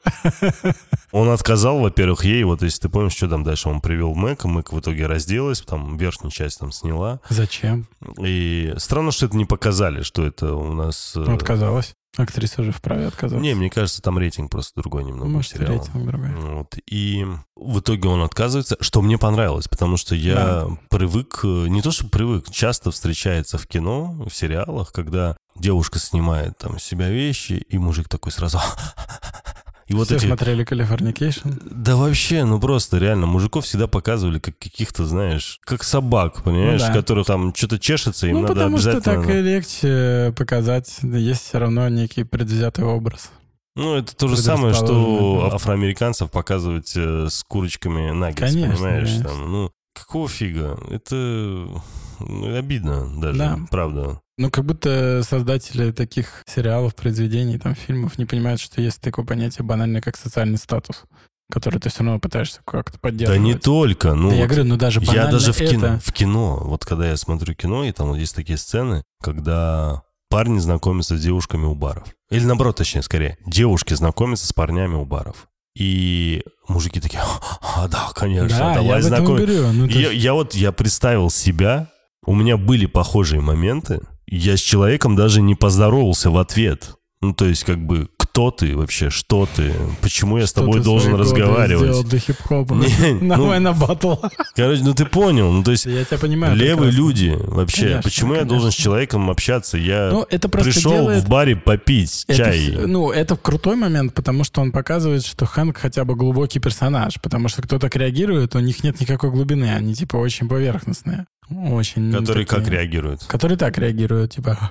[1.10, 4.72] Он отказал, во-первых, ей, вот если ты помнишь, что там дальше, он привел Мэка, Мэк
[4.72, 7.20] в итоге разделась, там верхнюю часть там сняла.
[7.28, 7.88] Зачем?
[8.20, 11.14] И странно, что это не показали, что это у нас...
[11.16, 11.94] э, Отказалась.
[12.16, 13.40] Актриса же вправе отказаться.
[13.42, 15.72] Не, мне кажется, там рейтинг просто другой немного Может, сериала.
[15.78, 16.30] рейтинг другой.
[16.34, 16.74] Вот.
[16.90, 20.66] И в итоге он отказывается, что мне понравилось, потому что я Да.
[20.90, 26.58] привык, э, не то что привык, часто встречается в кино, в сериалах, когда девушка снимает
[26.58, 28.58] там с себя вещи, и мужик такой сразу...
[29.88, 30.26] И вот Все эти...
[30.26, 31.48] смотрели Californication?
[31.70, 36.86] Да вообще, ну просто реально, мужиков всегда показывали как каких-то, знаешь, как собак, понимаешь, Ну
[36.88, 36.92] да.
[36.92, 39.22] которых там что-то чешется, им Ну, надо потому что обязательно...
[39.24, 40.98] так и легче показать.
[41.02, 43.30] Есть все равно некий предвзятый образ.
[43.76, 49.08] Ну, это то же самое, что афроамериканцев показывать э, с курочками наггетс, Конечно, понимаешь?
[49.08, 49.28] конечно.
[49.28, 50.78] Там, ну, какого фига?
[50.90, 53.58] Это ну, обидно даже, Да.
[53.70, 54.20] правда.
[54.38, 59.64] Ну, как будто создатели таких сериалов, произведений, там, фильмов не понимают, что есть такое понятие
[59.64, 61.02] банальное, как социальный статус,
[61.50, 63.40] который ты все равно пытаешься как-то Да поддерживать.
[63.42, 66.00] не только, ну, Да я вот говорю, ну даже я даже в кино, это...
[66.04, 70.60] в кино, вот когда я смотрю кино, и там вот есть такие сцены, когда парни
[70.60, 72.04] знакомятся с девушками у баров.
[72.30, 75.48] Или наоборот, точнее, скорее, девушки знакомятся с парнями у баров.
[75.76, 77.22] И мужики такие,
[77.60, 79.72] а, да, конечно, Да, я давай знакомиться.
[79.72, 81.90] Ну, Я, я вот, я представил себя,
[82.24, 84.00] у меня были похожие моменты,
[84.30, 86.94] я с человеком даже не поздоровался в ответ.
[87.20, 88.08] Ну, то есть, как бы,
[88.38, 92.06] кто ты вообще, что ты, почему я с что тобой ты должен разговаривать?
[92.08, 92.74] для хип-хопа.
[92.74, 94.14] Не, ну- Давай на батл.
[94.54, 96.54] Короче, ну ты понял, ну то есть Я тебя понимаю.
[96.54, 98.48] левые люди вообще, Конечно, почему я конечно.
[98.54, 99.76] должен с человеком общаться?
[99.76, 101.24] Я Ну, это пришел делает...
[101.24, 102.74] в баре попить Это чай.
[102.86, 107.48] ну, это крутой момент, потому что он показывает, что Хэнк хотя бы глубокий персонаж, потому
[107.48, 111.26] что кто так реагирует, у них нет никакой глубины, они типа очень поверхностные.
[111.50, 113.24] Очень Который такие- как реагирует?
[113.24, 114.70] Которые так реагируют, типа...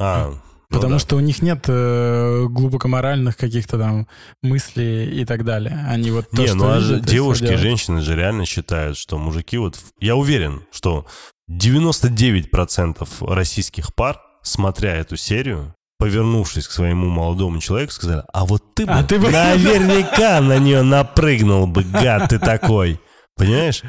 [0.00, 0.32] А,
[0.70, 0.98] ну Потому да.
[0.98, 4.06] что у них нет э, глубокоморальных каких-то там
[4.42, 5.84] мыслей и так далее.
[5.88, 7.60] Они вот то, Не, что ну а же девушки, делают.
[7.60, 9.78] женщины же реально считают, что мужики вот...
[9.98, 11.06] Я уверен, что
[11.50, 18.86] 99% российских пар, смотря эту серию, повернувшись к своему молодому человеку, сказали, а вот ты
[18.86, 23.00] бы А ты бы- наверняка на нее напрыгнул бы, гад ты такой.
[23.38, 23.82] Понимаешь?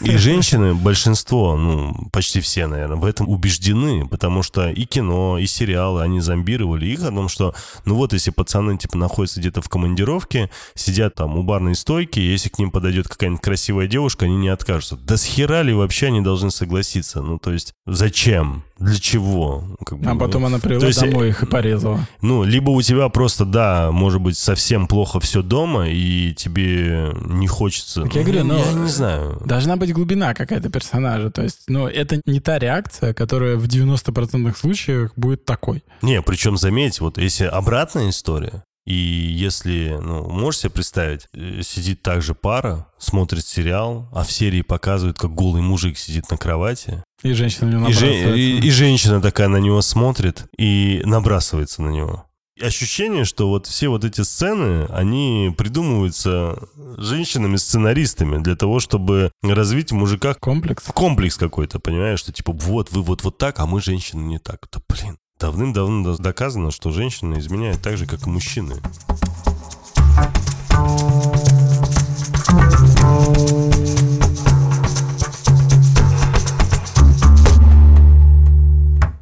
[0.00, 5.46] И женщины, большинство, ну, почти все, наверное, в этом убеждены, потому что и кино, и
[5.46, 9.68] сериалы, они зомбировали их о том, что, ну вот, если пацаны, типа, находятся где-то в
[9.68, 14.48] командировке, сидят там у барной стойки, если к ним подойдет какая-нибудь красивая девушка, они не
[14.48, 14.96] откажутся.
[14.96, 17.20] Да с хера ли вообще они должны согласиться?
[17.22, 18.62] Ну, то есть, зачем?
[18.78, 19.64] Для чего?
[19.68, 22.00] Ну, как бы, А ну, потом она привела есть, домой их и порезала.
[22.20, 27.46] ну, либо у тебя просто, да, может быть, совсем плохо все дома, и тебе не
[27.46, 28.02] хочется.
[28.02, 29.40] Так я говорю, ну, я не знаю.
[29.44, 31.30] Должна быть глубина какая-то персонажа.
[31.30, 35.82] То есть, ну, это не та реакция, которая в 90% случаях будет такой.
[36.02, 42.02] Не, причем заметь, вот если обратная история, и если, ну, можешь себе представить, э, сидит
[42.02, 47.32] также пара, смотрит сериал, а в серии показывают, как голый мужик сидит на кровати, И
[47.32, 51.90] женщина на него и, же- и- и женщина такая на него смотрит и набрасывается на
[51.90, 52.26] него.
[52.60, 59.94] Ощущение, что вот все вот эти сцены, они придумываются женщинами-сценаристами для того, чтобы развить в
[59.94, 60.84] мужиках Комплекс.
[60.84, 64.68] комплекс какой-то, понимаешь, что типа вот вы вот вот так, а мы женщины не так.
[64.70, 68.74] Да блин, давным-давно доказано, что женщины изменяют так же, как и мужчины.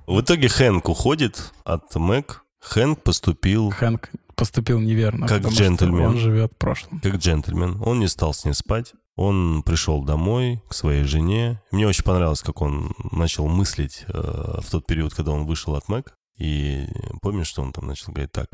[0.09, 2.45] В итоге Хэнк уходит от Мэг.
[2.70, 5.26] Хэнк поступил Хэнк поступил неверно.
[5.26, 6.06] Как джентльмен.
[6.06, 7.00] он живет в прошлом.
[7.00, 7.82] как джентльмен.
[7.84, 8.94] Он не стал с ней спать.
[9.16, 11.60] Он пришел домой к своей жене.
[11.72, 15.88] Мне очень понравилось, как он начал мыслить э, в тот период, когда он вышел от
[15.90, 16.14] Мэг.
[16.38, 16.86] И
[17.20, 18.46] помнишь, что он там начал говорить, так,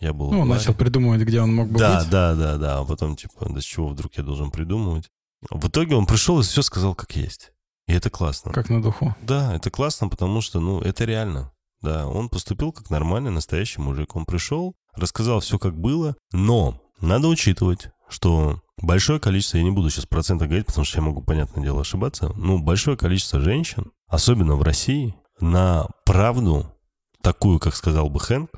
[0.00, 0.32] я был...
[0.32, 0.58] Ну, он баре».
[0.58, 2.10] начал придумывать, где он мог бы Да, быть.
[2.10, 2.78] да, да, да.
[2.78, 5.08] А потом, типа, да с чего вдруг я должен придумывать?
[5.50, 7.52] В итоге он пришел и все сказал как есть.
[7.86, 8.50] И это классно.
[8.52, 9.14] Как на духу.
[9.22, 11.52] Да, это классно, потому что, ну, это реально.
[11.80, 14.16] Да, он поступил как нормальный настоящий мужик.
[14.16, 19.90] Он пришел, рассказал все как было, но надо учитывать, что большое количество, я не буду
[19.90, 24.56] сейчас процента говорить, потому что я могу, понятное дело, ошибаться, но большое количество женщин, особенно
[24.56, 26.72] в России, на правду,
[27.22, 28.50] такую, как сказал бы Хэнк,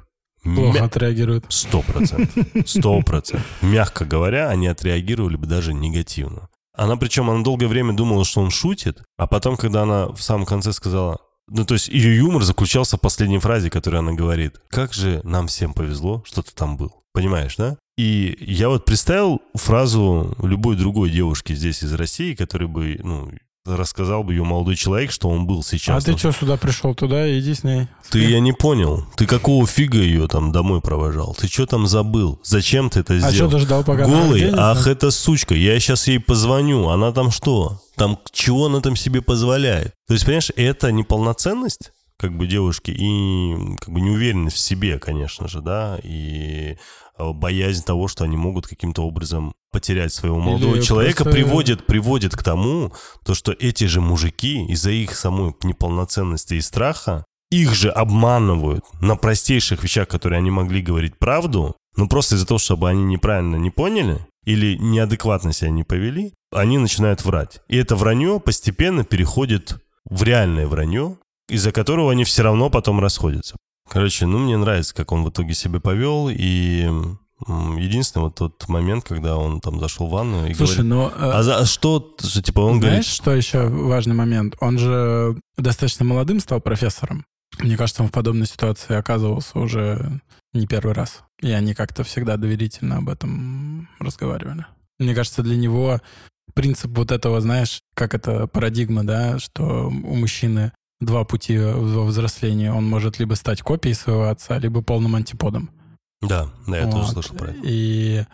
[0.43, 1.45] Плохо мя- отреагирует.
[1.51, 2.47] Сто процентов.
[2.67, 3.47] Сто процентов.
[3.63, 6.49] Мягко говоря, они отреагировали бы даже негативно.
[6.75, 10.47] Она причем, она долгое время думала, что он шутит, а потом, когда она в самом
[10.47, 11.19] конце сказала,
[11.51, 14.61] ну, то есть ее юмор заключался в последней фразе, которую она говорит.
[14.69, 17.03] Как же нам всем повезло, что ты там был.
[17.13, 17.77] Понимаешь, да?
[17.99, 23.33] И я вот представил фразу любой другой девушки здесь из России, которая бы, ну,
[23.67, 26.03] рассказал бы ее молодой человек, что он был сейчас.
[26.03, 27.89] А ты что, сюда пришел туда, иди с ней.
[28.11, 29.07] Ты, я не понял.
[29.17, 31.37] Ты какого фига ее там домой провожал?
[31.39, 32.41] Ты что там забыл?
[32.43, 33.49] Зачем ты это сделал?
[33.49, 34.51] А что ты ждал, пока Голый?
[34.57, 35.55] Ах, это сучка.
[35.55, 36.89] Я сейчас ей позвоню.
[36.89, 37.81] Она там что?
[37.97, 39.93] Там чего она там себе позволяет?
[40.07, 41.93] То есть, понимаешь, это неполноценность?
[42.21, 46.77] Как бы девушки и как бы неуверенность в себе, конечно же, да, и
[47.21, 51.39] Э, боязнь того, что они могут каким-то образом потерять своего молодого Или человека, просто...
[51.39, 52.93] приводит, приводит к тому,
[53.25, 59.17] то, что эти же мужики из-за их самой неполноценности и страха их же обманывают на
[59.17, 63.71] простейших вещах, которые они могли говорить правду, но просто из-за того, чтобы они неправильно не
[63.71, 67.61] поняли или неадекватно себя не повели, они начинают врать.
[67.69, 69.77] И это вранье постепенно переходит
[70.09, 71.19] в реальное вранье,
[71.51, 73.57] из-за которого они все равно потом расходятся.
[73.89, 76.89] Короче, ну, мне нравится, как он в итоге себя повел, и
[77.49, 80.91] Единственный вот тот момент, когда он там зашел в ванну и Слушай, говорит...
[80.91, 81.13] но...
[81.17, 83.07] А, за, а что, что, типа, он Знаешь, говорит...
[83.07, 84.57] что еще важный момент?
[84.61, 87.25] Он же достаточно молодым стал профессором.
[87.59, 90.21] Мне кажется, он в подобной ситуации оказывался уже
[90.53, 91.23] не первый раз.
[91.41, 94.67] И они как-то всегда доверительно об этом разговаривали.
[94.99, 96.01] Мне кажется, для него
[96.55, 102.69] принцип вот этого, знаешь, как это парадигма, да, что у мужчины два пути во взрослении.
[102.69, 105.71] Он может либо стать копией своего отца, либо полным антиподом.
[106.21, 106.93] Да, да, я вот.
[106.93, 107.61] тоже слышал про это.
[107.65, 108.25] И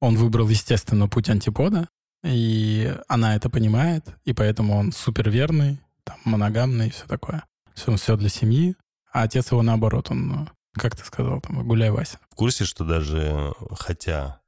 [0.00, 1.88] он выбрал, естественно, путь антипода,
[2.24, 7.44] и она это понимает, и поэтому он супер верный, там, моногамный и все такое.
[7.74, 8.76] Все, он все для семьи,
[9.12, 12.18] а отец его наоборот, он, ну, как ты сказал, там, гуляй, Вася.
[12.30, 14.40] В курсе, что даже, хотя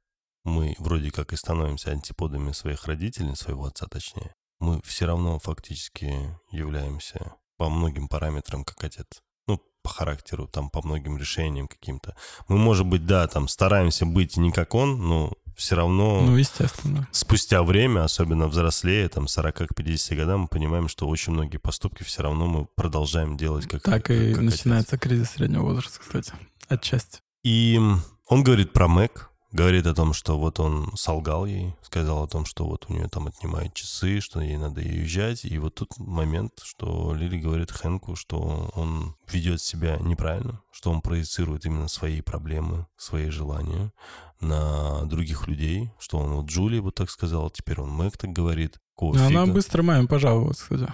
[0.43, 6.37] мы вроде как и становимся антиподами своих родителей, своего отца точнее, мы все равно фактически
[6.51, 9.05] являемся по многим параметрам как отец.
[9.47, 12.15] Ну, по характеру, там, по многим решениям каким-то.
[12.47, 16.21] Мы, может быть, да, там, стараемся быть не как он, но все равно...
[16.21, 17.07] Ну, естественно.
[17.11, 22.03] Спустя время, особенно взрослее, там, 40 к 50 годам, мы понимаем, что очень многие поступки
[22.03, 25.03] все равно мы продолжаем делать как Так и как начинается отец.
[25.03, 26.33] кризис среднего возраста, кстати,
[26.67, 27.19] отчасти.
[27.43, 27.79] И
[28.27, 32.45] он говорит про Мэг, говорит о том, что вот он солгал ей, сказал о том,
[32.45, 35.45] что вот у нее там отнимают часы, что ей надо уезжать.
[35.45, 41.01] И вот тут момент, что Лили говорит Хэнку, что он ведет себя неправильно, что он
[41.01, 43.93] проецирует именно свои проблемы, свои желания
[44.41, 48.77] на других людей, что он вот Джули вот так сказал, теперь он Мэг так говорит.
[48.97, 49.29] Кофига.
[49.29, 50.91] Ну, она быстро маме пожаловалась, кстати.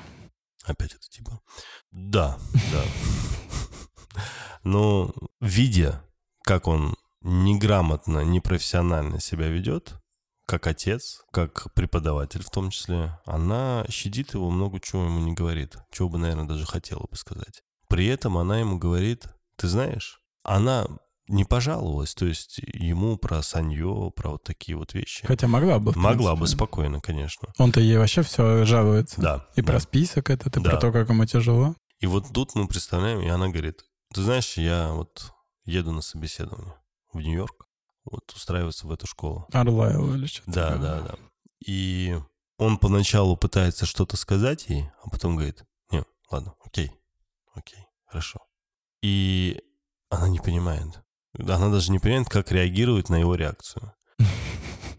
[0.66, 1.40] Опять это типа.
[1.92, 2.38] Да,
[2.72, 2.84] да.
[4.64, 6.04] Но видя,
[6.44, 9.96] как он неграмотно, непрофессионально себя ведет,
[10.46, 15.78] как отец, как преподаватель в том числе, она щадит его, много чего ему не говорит,
[15.92, 17.62] чего бы, наверное, даже хотела бы сказать.
[17.88, 20.88] При этом она ему говорит, ты знаешь, она
[21.28, 25.26] не пожаловалась, то есть ему про Саньо, про вот такие вот вещи.
[25.26, 25.94] Хотя могла бы.
[25.96, 27.50] Могла бы спокойно, конечно.
[27.58, 29.22] Он-то ей вообще все жалуется.
[29.22, 29.48] Да.
[29.56, 29.68] И да.
[29.72, 30.72] про список этот, и да.
[30.72, 31.76] про то, как ему тяжело.
[32.00, 35.32] И вот тут мы представляем, и она говорит, ты знаешь, я вот
[35.64, 36.74] еду на собеседование
[37.14, 37.68] в Нью-Йорк,
[38.06, 39.48] вот устраиваться в эту школу.
[39.52, 40.52] Орлайл или что-то.
[40.52, 41.16] Да, да, да.
[41.66, 42.18] И
[42.58, 46.92] он поначалу пытается что-то сказать ей, а потом говорит, не, ладно, окей,
[47.54, 48.40] окей, хорошо.
[49.02, 49.62] И
[50.10, 51.02] она не понимает.
[51.38, 53.94] Она даже не понимает, как реагировать на его реакцию.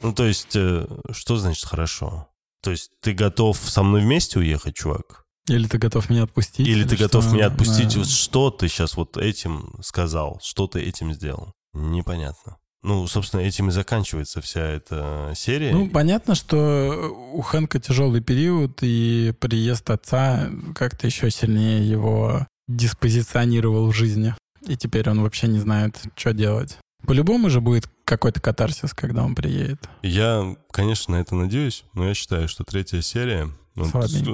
[0.00, 2.28] Ну, то есть, э, что значит хорошо?
[2.60, 5.24] То есть, ты готов со мной вместе уехать, чувак?
[5.48, 6.66] Или ты готов меня отпустить?
[6.66, 7.92] Или, или ты готов меня отпустить?
[7.94, 8.00] Да.
[8.00, 10.40] Вот что ты сейчас вот этим сказал?
[10.42, 11.52] Что ты этим сделал?
[11.72, 12.58] Непонятно.
[12.82, 15.72] Ну, собственно, этим и заканчивается вся эта серия.
[15.72, 23.86] Ну, понятно, что у Хэнка тяжелый период, и приезд отца как-то еще сильнее его диспозиционировал
[23.86, 24.34] в жизни.
[24.66, 26.78] И теперь он вообще не знает, что делать.
[27.06, 29.88] По-любому же будет какой-то катарсис, когда он приедет.
[30.02, 33.48] Я, конечно, на это надеюсь, но я считаю, что третья серия...
[33.74, 33.84] Ну,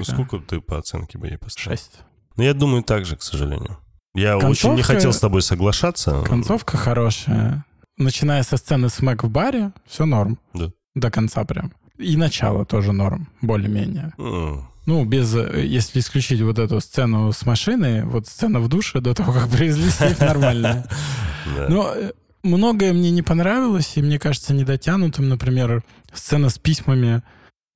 [0.04, 1.76] сколько ты по оценке бы ей поставил?
[1.76, 2.00] Шесть.
[2.36, 3.78] Ну, я думаю, так же, к сожалению.
[4.18, 6.22] Я концовка, очень не хотел с тобой соглашаться.
[6.22, 7.64] Концовка хорошая.
[7.96, 10.38] Начиная со сцены с Мэг в баре, все норм.
[10.54, 10.70] Да.
[10.94, 11.72] До конца прям.
[11.98, 14.12] И начало тоже норм, более-менее.
[14.18, 14.62] Mm.
[14.86, 19.32] Ну, без, если исключить вот эту сцену с машиной, вот сцена в душе до того,
[19.32, 20.86] как привезли сейф, нормальная.
[21.68, 22.12] Но э,
[22.42, 25.28] многое мне не понравилось, и мне кажется недотянутым.
[25.28, 27.22] Например, сцена с письмами.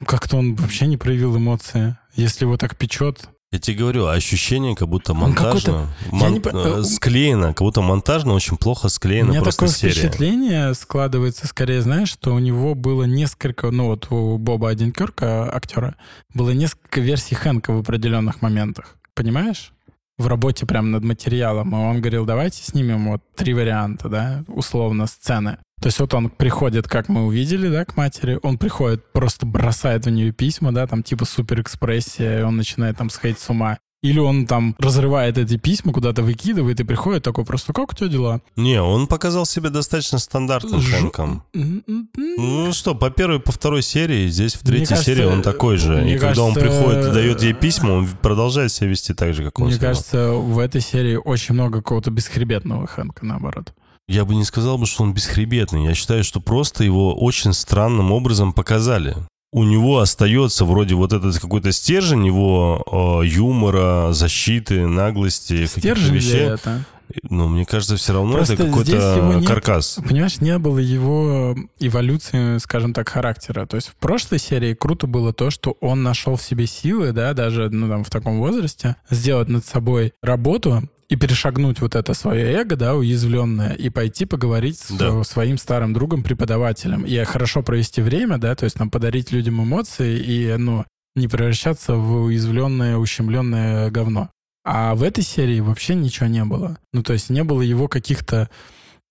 [0.07, 1.97] Как-то он вообще не проявил эмоции.
[2.14, 6.82] Если его так печет, Я тебе говорю, ощущение, как будто Он монтажно, мон- не э,
[6.84, 9.92] склеено, как будто монтажно очень плохо У склеена меня просто такое серия.
[9.92, 15.96] впечатление складывается, скорее, знаешь, что у него было несколько, ну вот у Боба Одинкерка, актера,
[16.34, 18.96] было несколько версий Хэнка в определенных моментах.
[19.14, 19.72] Понимаешь?
[20.16, 21.72] В работе прям над материалом.
[21.72, 25.59] И он говорил, давайте снимем вот три варианта, да, условно, сцены.
[25.82, 30.06] То есть вот он приходит, как мы увидели, да, к матери, он приходит, просто бросает
[30.06, 33.78] в нее письма, да, там типа суперэкспрессия, он начинает там сходить с ума.
[34.00, 38.08] Или он там разрывает эти письма, куда-то выкидывает и приходит такой просто, как у тебя
[38.08, 38.40] дела?
[38.56, 41.42] Не, он показал себя достаточно стандартным Ж- Хэнком.
[41.54, 42.08] М-м-м.
[42.16, 46.08] Ну что, по первой, по второй серии, здесь в третьей кажется, серии он такой же.
[46.08, 49.44] И когда он кажется, приходит и дает ей письма, он продолжает себя вести так же,
[49.44, 49.80] как он Мне вел.
[49.80, 53.72] кажется, в этой серии очень много какого-то бесхребетного Хэнка, наоборот.
[54.12, 55.86] Я бы не сказал бы, что он бесхребетный.
[55.86, 59.16] Я считаю, что просто его очень странным образом показали.
[59.54, 66.12] У него остается вроде вот этот какой-то стержень его э, юмора, защиты, наглости, каких-то Стержень
[66.12, 66.40] ли вещей.
[66.40, 66.84] это?
[67.30, 69.46] Но мне кажется, все равно Просто это какой-то нет.
[69.46, 69.98] каркас.
[70.06, 73.64] Понимаешь, не было его эволюции, скажем так, характера.
[73.64, 77.32] То есть в прошлой серии круто было то, что он нашел в себе силы, да,
[77.32, 80.82] даже ну, там, в таком возрасте, сделать над собой работу
[81.12, 85.22] и перешагнуть вот это свое эго, да, уязвленное, и пойти поговорить с Да.
[85.24, 87.04] своим старым другом, преподавателем.
[87.04, 90.84] И хорошо провести время, да, то есть нам подарить людям эмоции и, ну,
[91.14, 94.30] не превращаться в уязвленное, ущемленное говно.
[94.64, 96.78] А в этой серии вообще ничего не было.
[96.94, 98.48] Ну, то есть не было его каких-то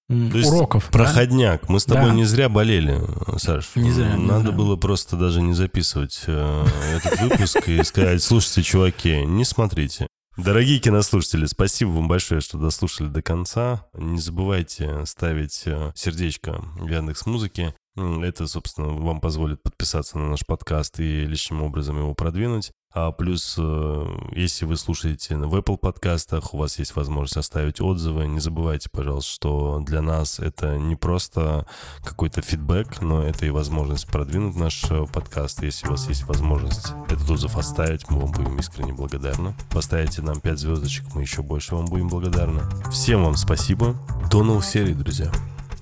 [0.09, 0.85] То есть уроков.
[0.85, 0.97] да?
[0.97, 1.69] Проходняк.
[1.69, 2.15] Мы с тобой Да.
[2.15, 2.99] не зря болели,
[3.37, 3.71] Саш.
[3.75, 4.51] Не зря, не Надо зря.
[4.53, 10.07] было просто даже не записывать э, этот выпуск и сказать, слушайте, чуваки, не смотрите.
[10.37, 13.85] Дорогие кинослушатели, спасибо вам большое, что дослушали до конца.
[13.93, 17.75] Не забывайте ставить э, сердечко в Яндекс Музыке.
[17.97, 22.71] Это, собственно, вам позволит подписаться на наш подкаст и лишним образом его продвинуть.
[22.93, 28.27] А плюс, э, если вы слушаете в Apple подкастах, у вас есть возможность оставить отзывы.
[28.27, 31.65] Не забывайте, пожалуйста, что для нас это не просто
[32.03, 35.63] какой-то фидбэк, но это и возможность продвинуть наш э, подкаст.
[35.63, 39.55] Если у вас есть возможность этот отзыв оставить, мы вам будем искренне благодарны.
[39.69, 42.61] Поставите нам 5 звездочек, мы еще больше вам будем благодарны.
[42.91, 43.95] Всем вам спасибо.
[44.29, 45.31] До новых серий, друзья.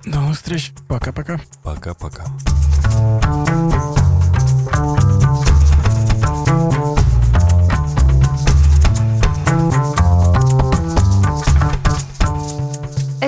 [0.06, 0.72] До новых встреч.
[0.88, 1.40] Пока-пока.
[1.64, 2.26] Пока-пока.